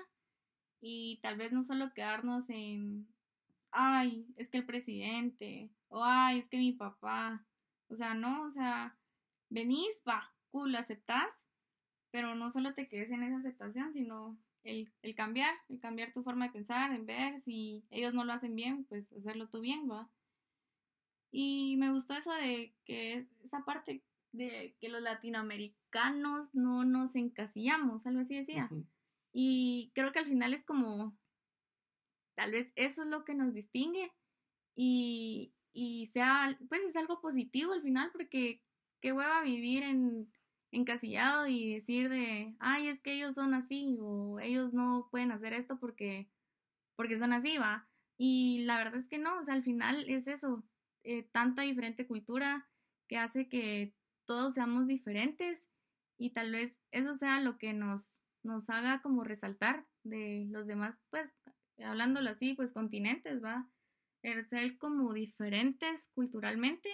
y 0.81 1.19
tal 1.23 1.37
vez 1.37 1.53
no 1.53 1.63
solo 1.63 1.93
quedarnos 1.93 2.49
en, 2.49 3.07
ay, 3.71 4.27
es 4.37 4.49
que 4.49 4.59
el 4.59 4.67
presidente, 4.67 5.71
o 5.89 6.03
ay, 6.05 6.39
es 6.39 6.49
que 6.49 6.59
mi 6.59 6.73
papá, 6.73 7.45
o 7.89 7.95
sea, 7.95 8.15
no, 8.15 8.45
o 8.45 8.51
sea, 8.51 8.97
venís, 9.49 10.03
va, 10.09 10.33
cool, 10.51 10.75
aceptás, 10.75 11.29
pero 12.11 12.35
no 12.35 12.51
solo 12.51 12.75
te 12.75 12.89
quedes 12.89 13.11
en 13.11 13.23
esa 13.23 13.39
aceptación, 13.39 13.93
sino 13.93 14.39
el, 14.65 14.91
el, 15.03 15.15
cambiar, 15.15 15.55
el 15.69 15.81
cambiar 15.81 16.13
tu 16.13 16.23
forma 16.23 16.47
de 16.47 16.53
pensar, 16.53 16.93
en 16.93 17.07
ver 17.07 17.41
si 17.41 17.85
ellos 17.91 18.15
no 18.15 18.25
lo 18.25 18.33
hacen 18.33 18.55
bien, 18.55 18.85
pues 18.85 19.13
hacerlo 19.13 19.49
tú 19.49 19.61
bien, 19.61 19.89
va. 19.91 20.09
Y 21.31 21.77
me 21.77 21.93
gustó 21.93 22.15
eso 22.15 22.33
de 22.33 22.75
que 22.85 23.27
esa 23.45 23.65
parte 23.65 24.03
de 24.33 24.77
que 24.81 24.89
los 24.89 25.03
latinoamericanos 25.03 26.55
no 26.55 26.85
nos 26.85 27.15
encasillamos, 27.15 28.07
algo 28.07 28.21
así 28.21 28.37
decía. 28.37 28.71
Y 29.33 29.93
creo 29.95 30.13
que 30.13 30.19
al 30.19 30.27
final 30.27 30.55
es 30.55 30.65
como, 30.65 31.17
tal 32.35 32.53
vez 32.53 32.73
eso 32.77 33.03
es 33.03 33.09
lo 33.09 33.25
que 33.25 33.35
nos 33.35 33.55
distingue 33.55 34.13
y, 34.75 35.53
y 35.73 36.09
sea, 36.09 36.59
pues 36.69 36.81
es 36.83 36.97
algo 36.97 37.21
positivo 37.21 37.73
al 37.73 37.83
final 37.83 38.11
porque 38.13 38.63
qué 39.01 39.13
hueva 39.13 39.43
vivir 39.43 39.83
en 39.83 40.33
encasillado 40.73 41.47
y 41.47 41.75
decir 41.75 42.09
de, 42.09 42.55
ay, 42.61 42.89
es 42.89 43.01
que 43.01 43.15
ellos 43.15 43.35
son 43.35 43.55
así 43.55 43.97
o 44.01 44.39
ellos 44.41 44.73
no 44.73 45.09
pueden 45.11 45.33
hacer 45.33 45.53
esto 45.53 45.79
porque, 45.79 46.29
porque 46.97 47.19
son 47.19 47.33
así, 47.33 47.59
va. 47.59 47.89
Y 48.17 48.61
la 48.65 48.79
verdad 48.79 48.97
es 48.97 49.09
que 49.09 49.19
no, 49.19 49.41
o 49.41 49.45
sea, 49.45 49.55
al 49.55 49.63
final 49.63 50.09
es 50.09 50.27
eso, 50.27 50.63
eh, 51.05 51.23
tanta 51.33 51.63
diferente 51.63 52.07
cultura 52.07 52.69
que 53.09 53.17
hace 53.17 53.49
que 53.49 53.95
todos 54.27 54.55
seamos 54.55 54.87
diferentes 54.87 55.65
y 56.19 56.31
tal 56.31 56.53
vez 56.53 56.77
eso 56.91 57.15
sea 57.15 57.41
lo 57.41 57.59
que 57.59 57.73
nos, 57.73 58.11
nos 58.43 58.69
haga 58.71 59.03
como 59.03 59.25
resaltar 59.25 59.87
de 60.05 60.47
los 60.51 60.67
demás, 60.67 60.97
pues, 61.11 61.33
hablándolo 61.79 62.31
así, 62.31 62.55
pues 62.55 62.73
continentes, 62.73 63.43
va, 63.43 63.69
ser 64.23 64.79
como 64.79 65.15
diferentes 65.15 66.09
culturalmente 66.15 66.91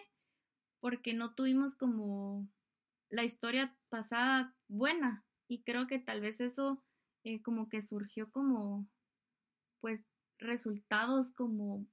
porque 0.81 1.15
no 1.15 1.35
tuvimos 1.35 1.75
como 1.75 2.49
la 3.11 3.25
historia 3.25 3.77
pasada 3.89 4.55
buena 4.69 5.25
y 5.49 5.63
creo 5.63 5.87
que 5.87 5.99
tal 5.99 6.21
vez 6.21 6.41
eso 6.41 6.85
eh, 7.25 7.43
como 7.43 7.69
que 7.69 7.83
surgió 7.83 8.31
como 8.31 8.89
pues 9.81 10.05
resultados 10.39 11.33
como 11.33 11.87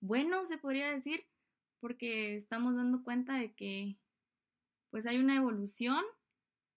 buenos 0.00 0.48
se 0.48 0.58
podría 0.58 0.90
decir 0.90 1.26
porque 1.84 2.36
estamos 2.36 2.76
dando 2.76 3.02
cuenta 3.02 3.34
de 3.34 3.52
que 3.52 3.98
pues 4.88 5.04
hay 5.04 5.18
una 5.18 5.36
evolución 5.36 6.02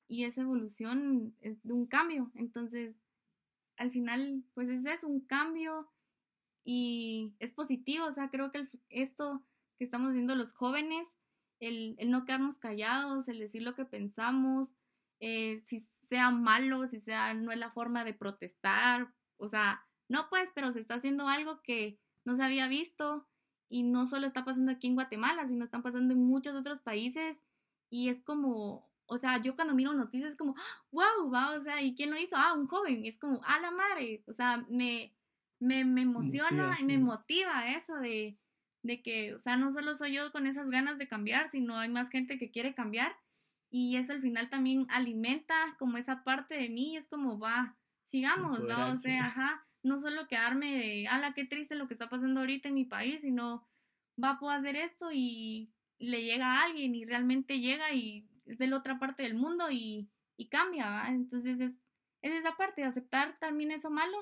y 0.06 0.26
esa 0.26 0.41
evolución 0.41 1.34
es 1.39 1.63
de 1.63 1.72
un 1.72 1.86
cambio. 1.86 2.30
Entonces, 2.36 2.93
al 3.78 3.89
final, 3.89 4.43
pues 4.54 4.67
es 4.67 4.86
eso, 4.86 5.08
un 5.08 5.22
cambio 5.22 5.89
y 6.65 7.32
es 7.39 7.54
positivo. 7.54 8.06
O 8.06 8.12
sea, 8.12 8.30
creo 8.30 8.52
que 8.52 8.67
esto 8.89 9.46
que 9.78 9.86
estamos 9.86 10.10
haciendo 10.10 10.36
los 10.36 10.52
jóvenes, 10.52 11.08
el, 11.62 11.96
el, 12.00 12.12
no 12.12 12.26
quedarnos 12.26 12.58
callados, 12.58 13.30
el 13.30 13.39
decir 13.39 13.62
lo 13.62 13.76
que 13.76 13.86
pensamos, 13.86 14.67
eh, 15.22 15.63
si 15.67 15.88
sea 16.10 16.32
malo, 16.32 16.86
si 16.89 17.00
sea 17.00 17.34
no 17.34 17.54
es 17.54 17.60
la 17.60 17.72
forma 17.72 18.04
de 18.04 18.13
protestar, 18.13 19.13
o 19.38 19.48
sea, 19.48 19.88
no 20.10 20.28
pues, 20.28 20.50
pero 20.54 20.74
se 20.74 20.82
está 20.82 20.96
haciendo 20.96 21.30
algo 21.30 21.62
que 21.62 21.98
no 22.26 22.36
se 22.36 22.43
había 22.43 22.67
visto 22.67 23.26
y 23.69 23.84
no 23.84 24.06
solo 24.06 24.27
está 24.27 24.45
pasando 24.45 24.71
aquí 24.71 24.88
en 24.88 24.95
Guatemala, 24.95 25.47
sino 25.47 25.63
están 25.63 25.84
pasando 25.84 26.13
en 26.13 26.23
muchos 26.23 26.56
otros 26.56 26.80
países 26.80 27.38
y 27.89 28.10
es 28.10 28.21
como, 28.21 28.89
o 29.06 29.17
sea, 29.17 29.41
yo 29.41 29.56
cuando 29.56 29.75
miro 29.75 29.93
noticias 29.93 30.32
es 30.32 30.38
como, 30.38 30.56
wow, 30.91 31.32
va, 31.32 31.51
o 31.51 31.60
sea, 31.62 31.82
¿y 31.82 31.95
quién 31.95 32.12
lo 32.12 32.17
hizo? 32.17 32.36
Ah, 32.38 32.53
un 32.53 32.67
joven, 32.67 33.06
es 33.06 33.17
como, 33.17 33.41
a 33.43 33.60
la 33.60 33.71
madre, 33.71 34.23
o 34.27 34.34
sea, 34.34 34.65
me, 34.69 35.15
me, 35.60 35.86
me 35.86 36.01
emociona 36.01 36.77
y 36.80 36.84
me 36.84 36.97
motiva 36.97 37.67
eso 37.69 37.95
de, 37.95 38.38
de 38.84 39.01
que, 39.01 39.36
o 39.36 39.39
sea, 39.39 39.58
no 39.58 39.71
solo 39.71 39.95
soy 39.95 40.13
yo 40.13 40.32
con 40.32 40.47
esas 40.47 40.69
ganas 40.69 40.97
de 40.97 41.08
cambiar, 41.08 41.49
sino 41.51 41.77
hay 41.77 41.89
más 41.89 42.10
gente 42.10 42.38
que 42.38 42.51
quiere 42.51 42.73
cambiar 42.73 43.15
y 43.69 43.97
eso 43.97 44.13
al 44.13 44.21
final 44.21 44.49
también 44.49 44.88
alimenta 44.89 45.75
como 45.77 45.97
esa 45.97 46.23
parte 46.23 46.56
de 46.56 46.69
mí, 46.69 46.95
es 46.95 47.08
como, 47.08 47.38
va, 47.38 47.77
sigamos, 48.06 48.62
¿no? 48.62 48.91
O 48.91 48.95
sea, 48.95 49.25
ajá, 49.25 49.66
no 49.84 50.00
solo 50.00 50.28
quedarme 50.28 50.78
de, 50.78 51.08
ala, 51.08 51.34
qué 51.34 51.46
triste 51.46 51.76
lo 51.76 51.88
que 51.88 51.94
está 51.94 52.10
pasando 52.10 52.40
ahorita 52.42 52.70
en 52.70 52.76
mi 52.76 52.86
país, 52.86 53.22
sino, 53.22 53.68
va, 54.22 54.40
puedo 54.40 54.52
hacer 54.52 54.76
esto 54.76 55.10
y 55.12 55.72
le 56.00 56.24
llega 56.24 56.54
a 56.54 56.63
alguien 56.63 56.96
y 56.96 57.06
realmente 57.06 57.60
llega 57.60 57.94
y 57.94 58.28
es 58.46 58.58
de 58.58 58.68
la 58.68 58.78
otra 58.78 59.00
parte 59.00 59.24
del 59.24 59.36
mundo 59.36 59.70
y, 59.72 60.10
y 60.38 60.50
cambia. 60.50 61.08
Entonces 61.08 61.60
es, 61.60 61.74
es, 62.22 62.34
esa 62.34 62.56
parte, 62.56 62.82
de 62.82 62.88
aceptar 62.88 63.38
también 63.40 63.72
eso 63.72 63.90
malo 63.90 64.18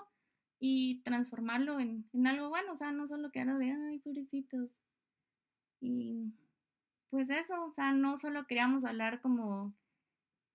y 0.59 1.01
transformarlo 1.03 1.79
en, 1.79 2.09
en 2.13 2.27
algo 2.27 2.49
bueno, 2.49 2.73
o 2.73 2.77
sea, 2.77 2.91
no 2.91 3.07
solo 3.07 3.31
quedar 3.31 3.57
de, 3.57 3.71
ay, 3.71 3.99
pobrecitos. 3.99 4.69
Y 5.81 6.33
pues 7.09 7.29
eso, 7.29 7.65
o 7.65 7.71
sea, 7.71 7.91
no 7.93 8.17
solo 8.17 8.47
queríamos 8.47 8.83
hablar 8.83 9.21
como 9.21 9.75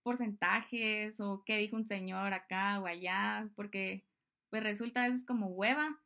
porcentajes 0.03 1.21
o 1.21 1.45
qué 1.45 1.59
dijo 1.59 1.77
un 1.77 1.87
señor 1.87 2.33
acá 2.33 2.81
o 2.81 2.87
allá, 2.87 3.49
porque 3.55 4.05
pues 4.51 4.63
resulta 4.63 5.05
a 5.05 5.09
veces 5.09 5.25
como 5.25 5.49
hueva, 5.49 6.01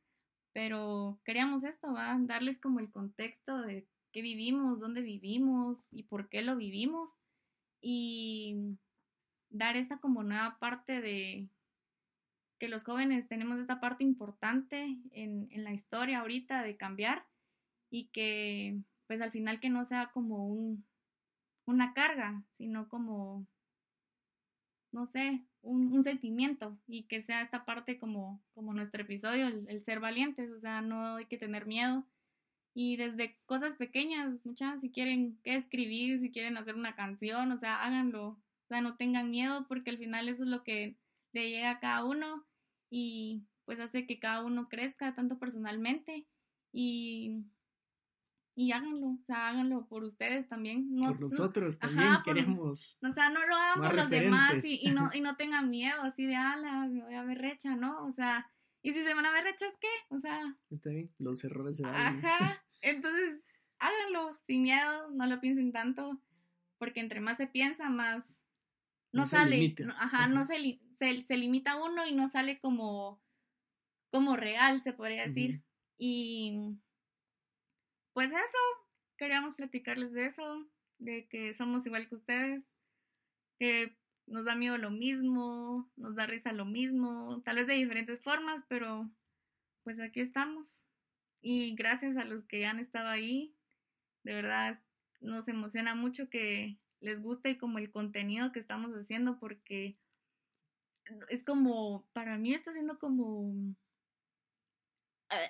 pero 0.52 1.20
queríamos 1.24 1.64
esto, 1.64 1.92
¿va? 1.92 2.16
Darles 2.20 2.60
como 2.60 2.78
el 2.78 2.90
contexto 2.90 3.60
de 3.62 3.88
qué 4.12 4.22
vivimos, 4.22 4.78
dónde 4.78 5.00
vivimos 5.00 5.86
y 5.90 6.04
por 6.04 6.28
qué 6.28 6.42
lo 6.42 6.56
vivimos 6.56 7.10
y 7.80 8.76
dar 9.50 9.76
esa 9.76 9.98
como 9.98 10.22
nueva 10.22 10.58
parte 10.58 11.00
de 11.00 11.48
que 12.58 12.68
los 12.68 12.84
jóvenes 12.84 13.26
tenemos 13.26 13.58
esta 13.58 13.80
parte 13.80 14.04
importante 14.04 14.96
en, 15.10 15.48
en 15.50 15.64
la 15.64 15.72
historia 15.72 16.20
ahorita 16.20 16.62
de 16.62 16.76
cambiar 16.76 17.26
y 17.90 18.06
que 18.06 18.78
pues 19.06 19.20
al 19.20 19.32
final 19.32 19.60
que 19.60 19.70
no 19.70 19.84
sea 19.84 20.10
como 20.12 20.48
un, 20.48 20.86
una 21.66 21.94
carga, 21.94 22.44
sino 22.56 22.88
como, 22.88 23.46
no 24.92 25.06
sé, 25.06 25.44
un, 25.64 26.04
sentimiento 26.04 26.78
y 26.86 27.04
que 27.04 27.22
sea 27.22 27.42
esta 27.42 27.64
parte 27.64 27.98
como, 27.98 28.42
como 28.54 28.74
nuestro 28.74 29.02
episodio, 29.02 29.48
el, 29.48 29.84
ser 29.84 30.00
valientes, 30.00 30.50
o 30.50 30.60
sea, 30.60 30.82
no 30.82 31.16
hay 31.16 31.26
que 31.26 31.38
tener 31.38 31.66
miedo 31.66 32.04
Y 32.74 32.96
desde 32.96 33.38
cosas 33.46 33.74
pequeñas, 33.76 34.44
muchas, 34.44 34.80
si 34.80 34.90
quieren 34.90 35.38
escribir, 35.44 36.20
si 36.20 36.30
quieren 36.32 36.56
hacer 36.56 36.74
una 36.74 36.96
canción, 36.96 37.52
o 37.52 37.58
sea, 37.58 37.82
háganlo. 37.84 38.28
O 38.28 38.68
sea, 38.68 38.80
no 38.80 38.96
tengan 38.96 39.30
miedo 39.30 39.66
porque 39.68 39.90
al 39.90 39.98
final 39.98 40.28
eso 40.28 40.44
es 40.44 40.50
lo 40.50 40.64
que 40.64 40.96
le 41.32 41.50
llega 41.50 41.70
a 41.72 41.80
cada 41.80 42.04
uno 42.04 42.46
y 42.90 43.44
pues 43.64 43.80
hace 43.80 44.06
que 44.06 44.18
cada 44.18 44.44
uno 44.44 44.68
crezca 44.68 45.14
tanto 45.14 45.38
personalmente 45.38 46.26
y, 46.72 47.44
y 48.56 48.72
háganlo, 48.72 49.08
o 49.08 49.24
sea, 49.26 49.48
háganlo 49.48 49.86
por 49.86 50.04
ustedes 50.04 50.48
también. 50.48 50.86
No, 50.94 51.08
por 51.08 51.20
nosotros 51.20 51.78
también 51.78 52.12
queremos. 52.24 52.98
o 53.02 53.12
sea, 53.12 53.30
no 53.30 53.44
lo 53.46 53.56
hagan 53.56 53.82
por 53.82 53.94
los 53.94 54.10
demás 54.10 54.64
y, 54.64 54.80
y, 54.82 54.90
no, 54.92 55.10
y 55.12 55.20
no 55.20 55.36
tengan 55.36 55.70
miedo 55.70 56.02
así 56.02 56.26
de, 56.26 56.36
ala, 56.36 56.86
me 56.86 57.02
voy 57.02 57.14
a 57.14 57.24
ver 57.24 57.38
recha, 57.38 57.74
¿no? 57.74 58.06
O 58.06 58.12
sea, 58.12 58.50
y 58.82 58.92
si 58.92 59.02
se 59.02 59.14
van 59.14 59.26
a 59.26 59.32
ver 59.32 59.44
rechas, 59.44 59.72
¿qué? 59.80 59.88
O 60.08 60.18
sea. 60.18 60.56
Está 60.70 60.90
bien, 60.90 61.10
los 61.18 61.42
errores 61.42 61.78
se 61.78 61.82
van. 61.82 61.94
Ajá. 61.94 62.62
Entonces, 62.82 63.40
háganlo 63.78 64.38
sin 64.46 64.62
miedo, 64.62 65.10
no 65.10 65.26
lo 65.26 65.40
piensen 65.40 65.72
tanto, 65.72 66.20
porque 66.78 67.00
entre 67.00 67.20
más 67.20 67.38
se 67.38 67.46
piensa, 67.46 67.88
más 67.88 68.24
no, 69.10 69.26
sale. 69.26 69.74
ajá, 69.96 70.26
no 70.28 70.44
se, 70.44 70.80
se, 70.98 71.36
limita 71.36 71.82
uno 71.82 72.06
y 72.06 72.14
no 72.14 72.28
sale 72.28 72.58
como, 72.60 73.22
como 74.10 74.36
real, 74.36 74.80
se 74.80 74.92
podría 74.92 75.26
decir. 75.26 75.62
Y 75.96 76.76
pues 78.14 78.30
eso, 78.30 78.58
queríamos 79.18 79.54
platicarles 79.54 80.12
de 80.12 80.26
eso, 80.26 80.66
de 80.98 81.26
que 81.28 81.52
somos 81.54 81.84
igual 81.84 82.08
que 82.08 82.14
ustedes, 82.14 82.64
que 83.58 83.96
nos 84.26 84.44
da 84.44 84.54
miedo 84.54 84.78
lo 84.78 84.90
mismo, 84.90 85.90
nos 85.96 86.14
da 86.14 86.26
risa 86.26 86.52
lo 86.52 86.64
mismo, 86.64 87.42
tal 87.44 87.56
vez 87.56 87.66
de 87.66 87.74
diferentes 87.74 88.22
formas, 88.22 88.64
pero 88.68 89.10
pues 89.82 90.00
aquí 90.00 90.20
estamos. 90.20 90.74
Y 91.42 91.74
gracias 91.74 92.16
a 92.16 92.24
los 92.24 92.44
que 92.44 92.64
han 92.64 92.78
estado 92.78 93.08
ahí, 93.08 93.54
de 94.22 94.34
verdad 94.34 94.80
nos 95.20 95.48
emociona 95.48 95.94
mucho 95.94 96.30
que 96.30 96.78
les 97.00 97.20
guste 97.20 97.58
como 97.58 97.78
el 97.78 97.90
contenido 97.90 98.52
que 98.52 98.60
estamos 98.60 98.92
haciendo 98.92 99.38
porque 99.38 99.98
es 101.28 101.44
como, 101.44 102.06
para 102.12 102.38
mí 102.38 102.54
está 102.54 102.72
siendo 102.72 102.98
como, 102.98 103.74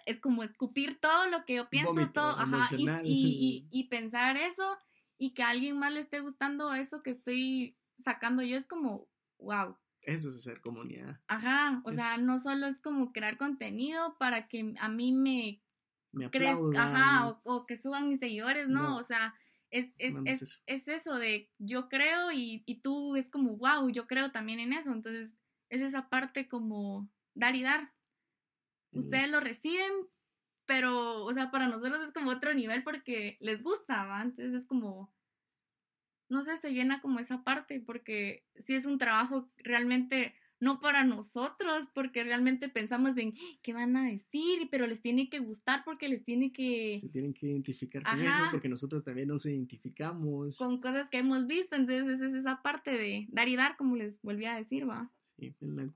es 0.07 0.21
como 0.21 0.43
escupir 0.43 0.99
todo 1.01 1.27
lo 1.27 1.45
que 1.45 1.55
yo 1.57 1.69
pienso, 1.69 2.11
todo, 2.13 2.31
ajá, 2.31 2.69
y, 2.77 2.87
y, 3.05 3.69
y, 3.71 3.85
pensar 3.89 4.37
eso 4.37 4.79
y 5.19 5.35
que 5.35 5.43
a 5.43 5.51
alguien 5.51 5.79
más 5.79 5.93
le 5.93 6.01
esté 6.01 6.21
gustando 6.21 6.73
eso 6.75 7.03
que 7.03 7.11
estoy 7.11 7.77
sacando 8.03 8.43
yo 8.43 8.57
es 8.57 8.67
como, 8.67 9.09
wow. 9.39 9.77
Eso 10.03 10.29
es 10.29 10.37
hacer 10.37 10.61
comunidad. 10.61 11.21
Ajá, 11.29 11.81
o 11.85 11.93
sea, 11.93 12.19
no 12.19 12.39
solo 12.39 12.67
es 12.67 12.79
como 12.81 13.13
crear 13.13 13.39
contenido 13.39 14.17
para 14.19 14.49
que 14.49 14.75
a 14.79 14.89
mí 14.89 15.13
me, 15.13 15.63
me 16.13 16.27
ajá, 16.77 17.41
o, 17.45 17.67
que 17.67 17.81
suban 17.81 18.11
mis 18.11 18.21
seguidores, 18.21 18.69
¿no? 18.69 18.97
O 18.97 19.03
sea, 19.03 19.35
es, 19.71 19.87
es, 19.99 20.15
es, 20.27 20.63
es, 20.67 20.89
eso 20.89 21.17
de 21.17 21.51
yo 21.59 21.89
creo 21.89 22.31
y, 22.33 22.63
y 22.67 22.81
tú 22.81 23.17
es 23.17 23.31
como, 23.31 23.57
wow, 23.57 23.89
yo 23.91 24.07
creo 24.07 24.31
también 24.31 24.61
en 24.61 24.75
eso. 24.75 24.93
Entonces, 24.93 25.35
es 25.69 25.81
esa 25.81 26.09
parte 26.09 26.49
como 26.49 27.11
dar 27.35 27.57
y 27.57 27.63
dar. 27.63 27.93
Ustedes 28.95 29.31
lo 29.31 29.41
reciben, 29.41 29.93
pero, 30.67 31.25
o 31.25 31.33
sea, 31.35 31.51
para 31.51 31.69
nosotros 31.69 32.07
es 32.07 32.13
como 32.13 32.31
otro 32.31 32.55
nivel 32.55 32.83
porque 32.83 33.37
les 33.41 33.63
gusta, 33.63 34.07
¿va? 34.07 34.23
Entonces 34.23 34.55
es 34.55 34.67
como, 34.67 35.13
no 36.29 36.45
sé, 36.45 36.57
se 36.59 36.73
llena 36.73 37.01
como 37.01 37.19
esa 37.21 37.45
parte, 37.45 37.81
porque 37.81 38.45
si 38.65 38.75
es 38.75 38.87
un 38.87 38.99
trabajo 38.99 39.51
realmente 39.57 40.35
no 40.61 40.81
para 40.81 41.05
nosotros, 41.05 41.89
porque 41.93 42.25
realmente 42.25 42.71
pensamos 42.71 43.19
en 43.19 43.35
qué 43.61 43.75
van 43.75 43.97
a 43.97 44.05
decir, 44.05 44.69
pero 44.71 44.87
les 44.87 45.03
tiene 45.03 45.29
que 45.29 45.41
gustar 45.41 45.83
porque 45.85 46.09
les 46.09 46.25
tiene 46.25 46.53
que... 46.53 46.99
Se 46.99 47.11
tienen 47.11 47.35
que 47.35 47.49
identificar 47.49 48.03
con 48.03 48.21
eso, 48.21 48.45
porque 48.51 48.69
nosotros 48.69 49.05
también 49.05 49.29
nos 49.29 49.45
identificamos. 49.45 50.57
Con 50.57 50.81
cosas 50.81 51.09
que 51.11 51.19
hemos 51.19 51.47
visto, 51.47 51.77
entonces 51.77 52.21
es 52.21 52.35
esa 52.35 52.63
parte 52.63 52.93
de 52.93 53.27
dar 53.31 53.49
y 53.49 53.57
dar, 53.57 53.77
como 53.77 53.97
les 53.97 54.23
volví 54.23 54.47
a 54.47 54.57
decir, 54.57 54.89
va 54.89 55.13
en 55.39 55.77
la, 55.77 55.91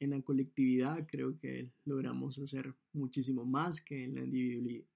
en 0.00 0.10
la 0.10 0.20
colectividad 0.22 1.06
creo 1.10 1.38
que 1.38 1.70
logramos 1.84 2.38
hacer 2.38 2.74
muchísimo 2.92 3.44
más 3.44 3.80
que 3.80 4.04
en 4.04 4.14
la 4.14 4.22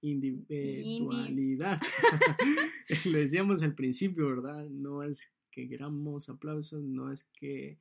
individualidad. 0.01 1.81
Lo 3.05 3.17
decíamos 3.17 3.63
al 3.63 3.73
principio, 3.75 4.27
¿verdad? 4.27 4.69
No 4.69 5.03
es 5.03 5.31
que 5.51 5.67
queramos 5.67 6.29
aplausos, 6.29 6.83
no 6.83 7.11
es 7.11 7.23
que 7.39 7.79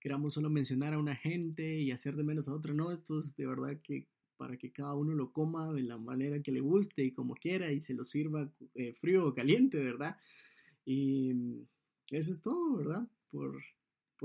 queramos 0.00 0.34
solo 0.34 0.50
mencionar 0.50 0.92
a 0.92 0.98
una 0.98 1.16
gente 1.16 1.80
y 1.80 1.90
hacer 1.90 2.14
de 2.16 2.24
menos 2.24 2.46
a 2.48 2.54
otra, 2.54 2.74
no, 2.74 2.92
esto 2.92 3.18
es 3.18 3.34
de 3.36 3.46
verdad 3.46 3.80
que 3.82 4.06
para 4.36 4.58
que 4.58 4.70
cada 4.70 4.94
uno 4.94 5.14
lo 5.14 5.32
coma 5.32 5.72
de 5.72 5.82
la 5.82 5.96
manera 5.96 6.42
que 6.42 6.52
le 6.52 6.60
guste 6.60 7.04
y 7.04 7.12
como 7.12 7.34
quiera 7.34 7.72
y 7.72 7.80
se 7.80 7.94
lo 7.94 8.04
sirva 8.04 8.52
eh, 8.74 8.92
frío 9.00 9.26
o 9.26 9.34
caliente, 9.34 9.78
¿verdad? 9.78 10.18
Y 10.84 11.32
eso 12.10 12.32
es 12.32 12.42
todo, 12.42 12.76
¿verdad? 12.76 13.08
Por 13.30 13.62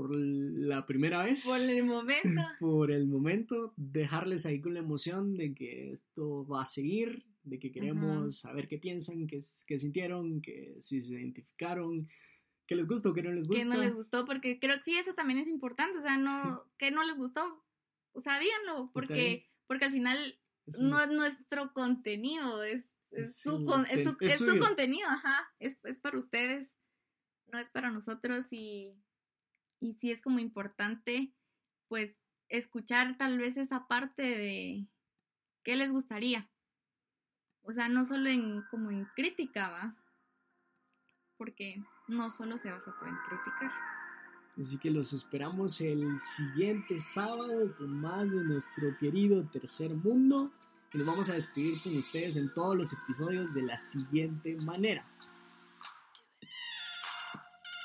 por 0.00 0.16
la 0.16 0.86
primera 0.86 1.22
vez. 1.24 1.44
Por 1.44 1.60
el 1.60 1.84
momento. 1.84 2.22
Por 2.58 2.90
el 2.90 3.06
momento, 3.06 3.74
dejarles 3.76 4.46
ahí 4.46 4.60
con 4.60 4.72
la 4.72 4.80
emoción 4.80 5.36
de 5.36 5.54
que 5.54 5.92
esto 5.92 6.46
va 6.46 6.62
a 6.62 6.66
seguir, 6.66 7.26
de 7.42 7.58
que 7.58 7.70
queremos 7.70 8.38
saber 8.38 8.66
qué 8.66 8.78
piensan, 8.78 9.26
qué, 9.26 9.40
qué 9.66 9.78
sintieron, 9.78 10.40
que 10.40 10.74
si 10.80 11.02
se 11.02 11.14
identificaron, 11.14 12.08
qué 12.66 12.76
les 12.76 12.88
gustó, 12.88 13.12
qué 13.12 13.22
no 13.22 13.32
les 13.32 13.46
gustó. 13.46 13.62
Que 13.62 13.68
no 13.68 13.76
les 13.76 13.94
gustó, 13.94 14.24
porque 14.24 14.58
creo 14.58 14.78
que 14.78 14.84
sí, 14.84 14.96
eso 14.96 15.12
también 15.12 15.38
es 15.38 15.48
importante, 15.48 15.98
o 15.98 16.02
sea, 16.02 16.16
no, 16.16 16.64
que 16.78 16.90
no 16.90 17.04
les 17.04 17.16
gustó, 17.16 17.62
o 18.12 18.20
sea, 18.22 18.40
díganlo, 18.40 18.90
porque, 18.94 19.50
porque 19.66 19.84
al 19.84 19.92
final 19.92 20.40
no 20.78 20.98
es 21.02 21.10
nuestro 21.10 21.74
contenido, 21.74 22.62
es, 22.62 22.86
es, 23.10 23.38
su, 23.38 23.50
es, 23.90 24.04
su, 24.06 24.16
es 24.20 24.38
su 24.38 24.58
contenido, 24.58 25.08
ajá, 25.08 25.52
es, 25.58 25.76
es 25.84 25.98
para 25.98 26.18
ustedes, 26.18 26.74
no 27.48 27.58
es 27.58 27.68
para 27.68 27.90
nosotros 27.90 28.46
y 28.50 28.94
y 29.80 29.94
sí 29.94 30.12
es 30.12 30.20
como 30.20 30.38
importante, 30.38 31.32
pues, 31.88 32.14
escuchar 32.48 33.16
tal 33.16 33.38
vez 33.38 33.56
esa 33.56 33.88
parte 33.88 34.22
de 34.22 34.86
qué 35.64 35.76
les 35.76 35.90
gustaría. 35.90 36.48
O 37.62 37.72
sea, 37.72 37.88
no 37.88 38.04
solo 38.04 38.28
en 38.28 38.62
como 38.70 38.90
en 38.90 39.06
crítica, 39.16 39.70
¿va? 39.70 39.96
Porque 41.36 41.82
no 42.08 42.30
solo 42.30 42.58
se 42.58 42.70
basa 42.70 42.94
en 43.06 43.16
criticar. 43.28 43.72
Así 44.60 44.78
que 44.78 44.90
los 44.90 45.12
esperamos 45.12 45.80
el 45.80 46.18
siguiente 46.20 47.00
sábado 47.00 47.74
con 47.78 48.00
más 48.00 48.30
de 48.30 48.44
nuestro 48.44 48.96
querido 48.98 49.42
tercer 49.48 49.94
mundo. 49.94 50.52
Y 50.92 50.98
nos 50.98 51.06
vamos 51.06 51.30
a 51.30 51.34
despedir 51.34 51.80
con 51.82 51.96
ustedes 51.96 52.36
en 52.36 52.52
todos 52.52 52.76
los 52.76 52.92
episodios 52.92 53.54
de 53.54 53.62
la 53.62 53.78
siguiente 53.78 54.56
manera. 54.56 55.04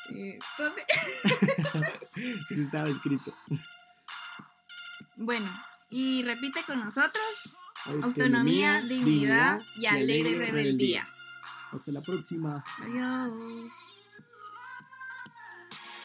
Eh, 0.10 0.40
¿Dónde? 0.58 0.84
Eso 2.50 2.62
estaba 2.62 2.90
escrito. 2.90 3.34
Bueno, 5.16 5.52
y 5.90 6.24
repite 6.24 6.64
con 6.66 6.80
nosotros. 6.80 7.26
Autonomía, 8.02 8.82
dignidad, 8.82 9.62
y 9.78 9.86
alegre, 9.86 10.36
rebeldía. 10.36 11.08
Hasta 11.72 11.92
la 11.92 12.02
próxima. 12.02 12.64
Adiós. 12.80 13.72